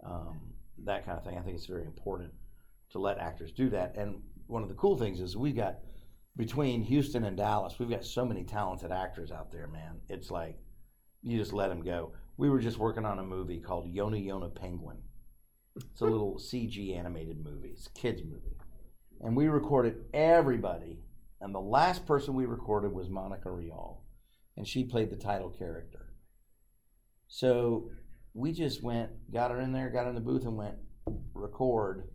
um, 0.03 0.39
that 0.79 1.05
kind 1.05 1.17
of 1.17 1.23
thing. 1.23 1.37
I 1.37 1.41
think 1.41 1.55
it's 1.55 1.67
very 1.67 1.85
important 1.85 2.31
to 2.91 2.99
let 2.99 3.17
actors 3.17 3.51
do 3.51 3.69
that. 3.69 3.95
And 3.95 4.21
one 4.47 4.63
of 4.63 4.69
the 4.69 4.75
cool 4.75 4.97
things 4.97 5.19
is 5.19 5.37
we've 5.37 5.55
got 5.55 5.79
between 6.37 6.81
Houston 6.83 7.25
and 7.25 7.35
Dallas, 7.35 7.79
we've 7.79 7.89
got 7.89 8.05
so 8.05 8.25
many 8.25 8.43
talented 8.43 8.91
actors 8.91 9.31
out 9.31 9.51
there, 9.51 9.67
man. 9.67 9.99
It's 10.09 10.31
like 10.31 10.57
you 11.21 11.37
just 11.37 11.53
let 11.53 11.69
them 11.69 11.83
go. 11.83 12.13
We 12.37 12.49
were 12.49 12.59
just 12.59 12.77
working 12.77 13.05
on 13.05 13.19
a 13.19 13.23
movie 13.23 13.59
called 13.59 13.93
Yona 13.93 14.25
Yona 14.25 14.53
Penguin. 14.53 14.97
It's 15.75 16.01
a 16.01 16.05
little 16.05 16.35
CG 16.39 16.97
animated 16.97 17.43
movie. 17.43 17.69
It's 17.69 17.87
a 17.87 17.91
kids 17.91 18.21
movie, 18.23 18.57
and 19.21 19.35
we 19.35 19.47
recorded 19.47 20.05
everybody. 20.13 20.99
And 21.41 21.55
the 21.55 21.59
last 21.59 22.05
person 22.05 22.35
we 22.35 22.45
recorded 22.45 22.93
was 22.93 23.09
Monica 23.09 23.49
Rial, 23.49 24.03
and 24.57 24.67
she 24.67 24.83
played 24.83 25.09
the 25.09 25.15
title 25.15 25.49
character. 25.49 26.13
So 27.27 27.89
we 28.33 28.51
just 28.51 28.83
went, 28.83 29.09
got 29.33 29.49
her 29.49 29.59
in 29.59 29.71
there, 29.71 29.89
got 29.89 30.03
her 30.03 30.09
in 30.09 30.15
the 30.15 30.21
booth, 30.21 30.43
and 30.43 30.55
went 30.55 30.75
record, 31.33 32.09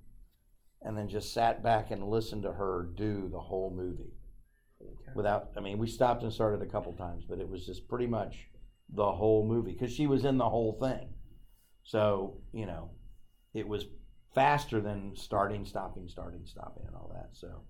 and 0.83 0.97
then 0.97 1.09
just 1.09 1.33
sat 1.33 1.63
back 1.63 1.91
and 1.91 2.09
listened 2.09 2.43
to 2.43 2.53
her 2.53 2.89
do 2.97 3.29
the 3.31 3.41
whole 3.41 3.73
movie 3.75 4.13
without. 5.15 5.51
I 5.57 5.61
mean, 5.61 5.79
we 5.79 5.87
stopped 5.87 6.23
and 6.23 6.33
started 6.33 6.63
a 6.63 6.71
couple 6.71 6.93
times, 6.93 7.25
but 7.29 7.41
it 7.41 7.49
was 7.49 7.67
just 7.67 7.89
pretty 7.89 8.07
much 8.07 8.49
the 8.89 9.13
whole 9.13 9.47
movie 9.47 9.73
because 9.73 9.93
she 9.93 10.07
was 10.07 10.25
in 10.25 10.39
the 10.39 10.49
whole 10.49 10.79
thing. 10.81 11.09
So 11.83 12.39
you 12.53 12.67
know, 12.67 12.91
it 13.55 13.67
was 13.67 13.87
faster 14.35 14.81
than 14.81 15.17
starting, 15.17 15.65
stopping, 15.65 16.09
starting, 16.09 16.45
stopping, 16.45 16.85
and 16.87 16.95
all 16.95 17.11
that. 17.15 17.31
So 17.33 17.63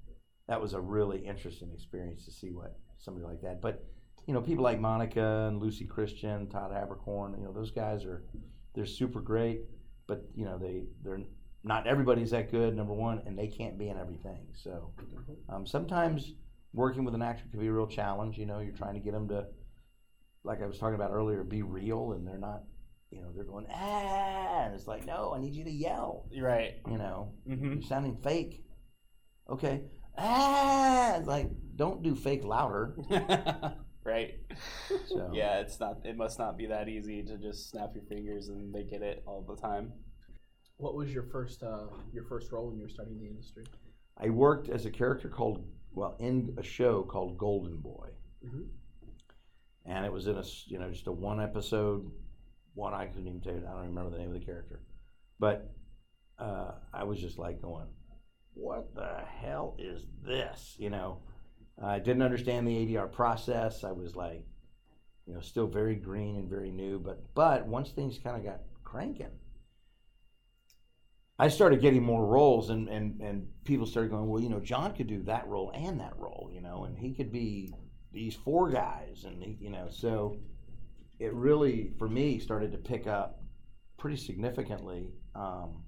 that 0.49 0.61
was 0.61 0.75
a 0.75 0.81
really 0.81 1.19
interesting 1.19 1.71
experience 1.73 2.25
to 2.25 2.33
see 2.33 2.51
what 2.51 2.77
somebody 2.99 3.25
like 3.25 3.40
that. 3.42 3.61
But 3.61 3.85
you 4.27 4.35
know, 4.35 4.40
people 4.40 4.64
like 4.64 4.81
Monica 4.81 5.47
and 5.49 5.62
Lucy 5.62 5.85
Christian, 5.85 6.49
Todd 6.49 6.73
Haberkorn, 6.73 7.38
you 7.38 7.45
know, 7.45 7.53
those 7.53 7.71
guys 7.71 8.05
are 8.05 8.25
they're 8.75 8.87
super 8.87 9.21
great, 9.21 9.62
but 10.07 10.25
you 10.35 10.45
know, 10.45 10.59
they 10.59 10.85
they're 11.03 11.21
not 11.66 11.87
everybody's 11.87 12.31
that 12.31 12.50
good. 12.50 12.76
Number 12.76 12.94
one, 12.94 13.22
and 13.26 13.38
they 13.38 13.48
can't 13.48 13.79
be 13.79 13.88
in 13.90 13.98
everything. 13.98 14.46
So 14.55 14.92
um, 15.48 15.66
sometimes 15.66 16.35
working 16.72 17.05
with 17.05 17.14
an 17.14 17.22
actor 17.22 17.44
can 17.50 17.61
be 17.61 17.66
a 17.66 17.72
real 17.72 17.88
challenge. 17.88 18.38
You 18.38 18.46
know, 18.46 18.61
you're 18.61 18.72
trying 18.76 18.94
to 18.94 19.00
get 19.00 19.12
them 19.12 19.29
to, 19.29 19.46
like 20.44 20.62
I 20.62 20.66
was 20.66 20.79
talking 20.79 20.94
about 20.94 21.11
earlier, 21.11 21.42
be 21.44 21.62
real, 21.62 22.12
and 22.12 22.26
they're 22.26 22.38
not. 22.38 22.62
You 23.11 23.22
know, 23.22 23.29
they're 23.35 23.44
going 23.44 23.66
ah, 23.72 24.64
and 24.64 24.74
it's 24.74 24.88
like, 24.88 25.07
no, 25.07 25.33
I 25.35 25.40
need 25.40 25.55
you 25.55 25.64
to 25.64 25.70
yell. 25.70 26.26
Right. 26.38 26.74
You 26.88 26.98
know, 26.98 27.33
hmm 27.46 27.74
you're 27.74 27.83
sounding 27.83 28.16
fake. 28.16 28.64
Okay, 29.48 29.83
ah, 30.18 31.20
like 31.24 31.50
don't 31.76 32.02
do 32.02 32.14
fake 32.16 32.44
louder. 32.44 32.96
right. 34.05 34.35
So 35.09 35.31
Yeah, 35.33 35.61
it's 35.61 35.79
not. 35.81 35.98
It 36.05 36.16
must 36.16 36.38
not 36.38 36.57
be 36.59 36.66
that 36.66 36.88
easy 36.88 37.22
to 37.24 37.38
just 37.38 37.70
snap 37.70 37.90
your 37.94 38.05
fingers 38.05 38.48
and 38.48 38.74
they 38.74 38.85
get 38.85 39.02
it 39.02 39.22
all 39.26 39.42
the 39.42 39.57
time. 39.57 39.92
What 40.79 40.95
was 40.95 41.12
your 41.12 41.23
first 41.23 41.62
uh, 41.62 41.87
your 42.12 42.25
first 42.25 42.53
role 42.53 42.67
when 42.69 42.77
you 42.77 42.83
were 42.83 42.89
starting 42.89 43.19
the 43.19 43.27
industry? 43.27 43.65
I 44.19 44.29
worked 44.31 44.69
as 44.69 44.87
a 44.87 44.91
character 44.91 45.29
called, 45.29 45.67
well, 45.93 46.17
in 46.19 46.55
a 46.59 46.62
show 46.62 47.03
called 47.03 47.39
Golden 47.39 47.77
Boy, 47.79 48.11
Mhm. 48.45 48.69
and 49.85 50.05
it 50.07 50.12
was 50.12 50.27
in 50.27 50.37
a 50.37 50.45
you 50.67 50.79
know, 50.79 50.91
just 50.91 51.07
a 51.07 51.12
one 51.12 51.41
episode, 51.41 52.11
one 52.75 52.93
I 52.95 53.07
couldn't 53.07 53.27
even 53.27 53.41
tell 53.41 53.55
you, 53.55 53.67
I 53.67 53.73
don't 53.73 53.87
remember 53.89 54.11
the 54.11 54.19
name 54.19 54.29
of 54.35 54.39
the 54.39 54.45
character, 54.45 54.81
but 55.39 55.71
uh, 56.39 56.73
I 56.93 57.05
was 57.05 57.19
just 57.19 57.39
like 57.39 57.62
going, 57.62 57.89
what 58.55 58.95
the 58.95 59.23
hell 59.25 59.75
is 59.79 60.07
this, 60.23 60.77
you 60.79 60.91
know? 60.91 61.23
I 61.81 61.99
didn't 61.99 62.23
understand 62.23 62.67
the 62.67 62.77
ADR 62.77 63.07
process. 63.11 63.85
I 63.85 63.93
was 63.93 64.17
like, 64.17 64.47
you 65.27 65.35
know, 65.35 65.41
still 65.41 65.67
very 65.67 65.95
green 65.95 66.37
and 66.37 66.49
very 66.49 66.71
new. 66.71 66.99
But 66.99 67.35
but 67.35 67.67
once 67.67 67.91
things 67.91 68.19
kind 68.19 68.37
of 68.37 68.45
got 68.45 68.61
cranking, 68.83 69.31
I 71.38 71.49
started 71.49 71.81
getting 71.83 72.03
more 72.03 72.25
roles, 72.27 72.70
and 72.70 72.88
and 72.88 73.20
and 73.20 73.46
people 73.64 73.87
started 73.87 74.11
going, 74.11 74.27
well, 74.27 74.42
you 74.42 74.49
know, 74.49 74.61
John 74.61 74.94
could 74.94 75.07
do 75.07 75.22
that 75.25 75.46
role 75.46 75.70
and 75.75 76.01
that 76.01 76.16
role, 76.16 76.51
you 76.53 76.61
know, 76.61 76.85
and 76.85 76.96
he 76.99 77.12
could 77.14 77.31
be 77.31 77.75
these 78.12 78.35
four 78.35 78.70
guys, 78.70 79.25
and 79.25 79.42
he, 79.42 79.59
you 79.61 79.70
know, 79.70 79.88
so 79.90 80.38
it 81.18 81.33
really 81.35 81.92
for 81.99 82.09
me 82.09 82.38
started 82.38 82.72
to 82.72 82.79
pick 82.79 83.07
up 83.07 83.42
pretty 83.99 84.16
significantly. 84.16 85.12
Um, 85.35 85.83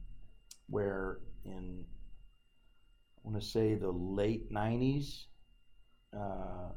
where 0.69 1.21
in 1.45 1.85
I 3.25 3.29
want 3.29 3.41
to 3.41 3.47
say 3.47 3.75
the 3.75 3.91
late 3.91 4.53
'90s. 4.53 5.25
Uh, 6.15 6.73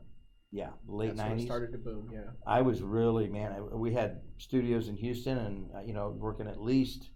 yeah, 0.52 0.70
late 0.88 1.16
That's 1.16 1.30
when 1.30 1.40
it 1.40 1.42
'90s. 1.42 1.46
started 1.46 1.72
to 1.74 1.78
boom. 1.78 2.10
Yeah. 2.14 2.32
I 2.46 2.62
was 2.62 2.82
really 2.82 3.28
man. 3.28 3.52
I, 3.52 3.60
we 3.62 3.94
had 3.94 4.22
studios 4.38 4.88
in 4.88 4.96
Houston, 4.98 5.38
and 5.38 5.70
uh, 5.76 5.82
you 5.82 5.94
know, 5.94 6.10
working 6.18 6.48
at 6.48 6.62
least 6.62 7.10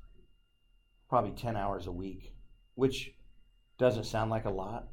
probably 1.10 1.32
ten 1.32 1.56
hours 1.56 1.88
a 1.88 1.92
week, 1.92 2.34
which 2.76 3.14
doesn't 3.78 4.06
sound 4.06 4.32
like 4.32 4.46
a 4.46 4.50
lot, 4.50 4.88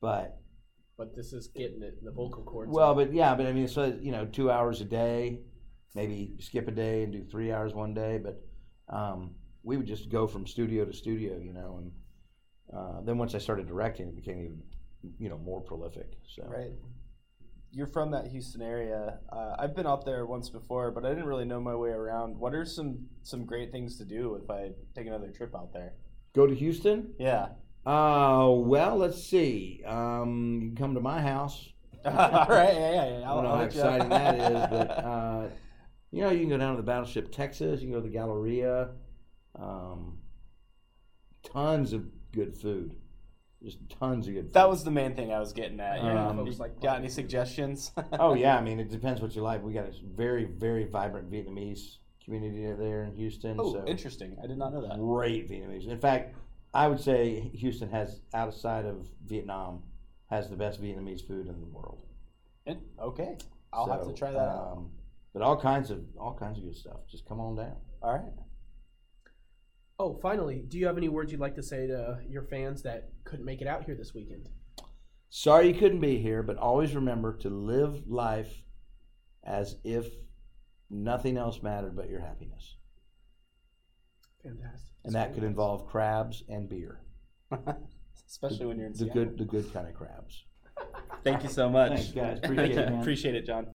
but 0.00 0.38
But 0.96 1.14
this 1.14 1.32
is 1.32 1.48
getting 1.48 1.82
it. 1.82 2.02
The 2.04 2.10
vocal 2.10 2.42
cords. 2.42 2.70
well, 2.72 2.90
are- 2.92 2.94
but 2.94 3.12
yeah, 3.12 3.34
but 3.34 3.46
I 3.46 3.52
mean, 3.52 3.68
so 3.68 3.96
you 4.00 4.12
know, 4.12 4.26
two 4.26 4.50
hours 4.50 4.80
a 4.80 4.84
day, 4.84 5.40
maybe 5.94 6.34
skip 6.40 6.68
a 6.68 6.72
day 6.72 7.04
and 7.04 7.12
do 7.12 7.24
three 7.24 7.52
hours 7.52 7.72
one 7.74 7.94
day, 7.94 8.18
but 8.18 8.42
um, 8.88 9.34
we 9.62 9.76
would 9.76 9.86
just 9.86 10.08
go 10.10 10.26
from 10.26 10.46
studio 10.46 10.84
to 10.84 10.92
studio, 10.92 11.38
you 11.38 11.52
know, 11.52 11.78
and 11.78 11.92
uh, 12.76 13.00
then 13.02 13.18
once 13.18 13.34
I 13.34 13.38
started 13.38 13.66
directing, 13.66 14.08
it 14.08 14.16
became 14.16 14.38
even, 14.40 14.62
you 15.18 15.28
know, 15.28 15.38
more 15.38 15.60
prolific. 15.60 16.18
So 16.26 16.44
Right. 16.46 16.72
You're 17.70 17.86
from 17.86 18.10
that 18.12 18.26
Houston 18.28 18.62
area. 18.62 19.18
Uh, 19.30 19.56
I've 19.58 19.76
been 19.76 19.86
out 19.86 20.04
there 20.04 20.24
once 20.26 20.48
before, 20.48 20.90
but 20.90 21.04
I 21.04 21.10
didn't 21.10 21.26
really 21.26 21.44
know 21.44 21.60
my 21.60 21.74
way 21.74 21.90
around. 21.90 22.38
What 22.38 22.54
are 22.54 22.64
some 22.64 23.06
some 23.22 23.44
great 23.44 23.70
things 23.72 23.98
to 23.98 24.04
do 24.04 24.40
if 24.42 24.50
I 24.50 24.70
take 24.94 25.06
another 25.06 25.30
trip 25.30 25.54
out 25.54 25.72
there? 25.72 25.92
go 26.34 26.46
to 26.46 26.54
Houston. 26.54 27.14
Yeah. 27.18 27.48
Uh, 27.84 28.50
well, 28.50 28.96
let's 28.96 29.22
see. 29.24 29.82
Um, 29.86 30.60
you 30.62 30.68
can 30.68 30.76
come 30.76 30.94
to 30.94 31.00
my 31.00 31.20
house. 31.20 31.68
All 32.04 32.12
right. 32.12 32.74
Yeah, 32.74 32.92
yeah, 32.92 33.18
yeah. 33.18 33.20
I 33.20 33.28
I'll, 33.28 33.34
don't 33.36 33.44
know 33.44 33.56
how 33.56 33.62
exciting 33.62 34.08
that 34.08 34.34
is, 34.36 34.70
but 34.70 34.90
uh, 35.04 35.48
you 36.10 36.22
know, 36.22 36.30
you 36.30 36.40
can 36.40 36.48
go 36.48 36.58
down 36.58 36.76
to 36.76 36.76
the 36.76 36.86
Battleship 36.86 37.32
Texas. 37.32 37.80
You 37.80 37.88
can 37.88 37.92
go 37.92 38.00
to 38.00 38.08
the 38.08 38.14
Galleria. 38.14 38.90
Um, 39.58 40.18
tons 41.42 41.92
of 41.92 42.06
good 42.32 42.56
food. 42.56 42.96
Just 43.62 43.78
tons 43.98 44.28
of 44.28 44.34
good 44.34 44.44
food. 44.44 44.52
that 44.54 44.68
was 44.68 44.84
the 44.84 44.90
main 44.90 45.14
thing 45.16 45.32
I 45.32 45.40
was 45.40 45.52
getting 45.52 45.80
at. 45.80 46.02
Yeah. 46.02 46.28
Um, 46.28 46.44
like 46.58 46.80
got 46.80 46.98
any 46.98 47.08
suggestions? 47.08 47.90
oh 48.12 48.34
yeah, 48.34 48.56
I 48.56 48.60
mean 48.62 48.78
it 48.78 48.88
depends 48.90 49.20
what 49.20 49.34
you 49.34 49.42
like. 49.42 49.64
We 49.64 49.72
got 49.72 49.86
a 49.86 49.92
very 50.14 50.44
very 50.44 50.84
vibrant 50.84 51.30
Vietnamese 51.30 51.96
community 52.24 52.62
there 52.78 53.02
in 53.04 53.14
Houston. 53.16 53.56
Oh, 53.58 53.72
so 53.72 53.84
interesting. 53.86 54.36
I 54.42 54.46
did 54.46 54.58
not 54.58 54.72
know 54.72 54.82
that. 54.86 54.96
great 54.98 55.50
Vietnamese. 55.50 55.88
In 55.88 55.98
fact, 55.98 56.34
I 56.72 56.86
would 56.86 57.00
say 57.00 57.40
Houston 57.54 57.88
has 57.90 58.20
outside 58.32 58.84
of 58.84 59.08
Vietnam 59.26 59.82
has 60.30 60.48
the 60.50 60.56
best 60.56 60.80
Vietnamese 60.82 61.26
food 61.26 61.46
in 61.48 61.58
the 61.60 61.66
world. 61.66 62.02
Okay. 63.00 63.36
I'll 63.72 63.90
have 63.90 64.06
to 64.06 64.12
try 64.12 64.30
that 64.30 64.38
out. 64.38 64.72
um, 64.76 64.90
But 65.32 65.42
all 65.42 65.58
kinds 65.60 65.90
of 65.90 66.04
all 66.18 66.34
kinds 66.34 66.58
of 66.58 66.64
good 66.64 66.76
stuff. 66.76 66.98
Just 67.10 67.26
come 67.26 67.40
on 67.40 67.56
down. 67.56 67.76
All 68.02 68.12
right. 68.12 68.32
Oh, 69.98 70.18
finally, 70.22 70.64
do 70.68 70.78
you 70.78 70.86
have 70.86 70.96
any 70.96 71.08
words 71.08 71.32
you'd 71.32 71.40
like 71.40 71.56
to 71.56 71.62
say 71.62 71.86
to 71.86 72.18
your 72.28 72.42
fans 72.42 72.82
that 72.82 73.08
couldn't 73.24 73.44
make 73.44 73.60
it 73.60 73.66
out 73.66 73.84
here 73.84 73.94
this 73.94 74.14
weekend? 74.14 74.48
Sorry 75.30 75.68
you 75.68 75.74
couldn't 75.74 76.00
be 76.00 76.18
here, 76.18 76.42
but 76.42 76.56
always 76.56 76.94
remember 76.94 77.36
to 77.38 77.50
live 77.50 78.06
life 78.06 78.64
as 79.44 79.76
if 79.84 80.06
nothing 80.90 81.36
else 81.36 81.62
mattered 81.62 81.94
but 81.96 82.08
your 82.08 82.20
happiness. 82.20 82.76
Fantastic. 84.42 84.94
And 85.04 85.14
that 85.14 85.34
could 85.34 85.44
involve 85.44 85.86
crabs 85.86 86.44
and 86.48 86.68
beer. 86.68 87.00
Especially 88.26 88.66
when 88.66 88.78
you're 88.78 88.86
in 88.86 88.92
The 88.92 88.98
Seattle. 88.98 89.24
good 89.24 89.38
the 89.38 89.44
good 89.44 89.72
kind 89.72 89.88
of 89.88 89.94
crabs. 89.94 90.44
Thank 91.24 91.42
you 91.42 91.48
so 91.48 91.68
much. 91.68 91.92
Thanks, 91.92 92.12
guys. 92.12 92.38
Appreciate 92.42 92.70
it, 92.78 92.90
man. 92.90 93.00
Appreciate 93.00 93.34
it, 93.34 93.46
John. 93.46 93.66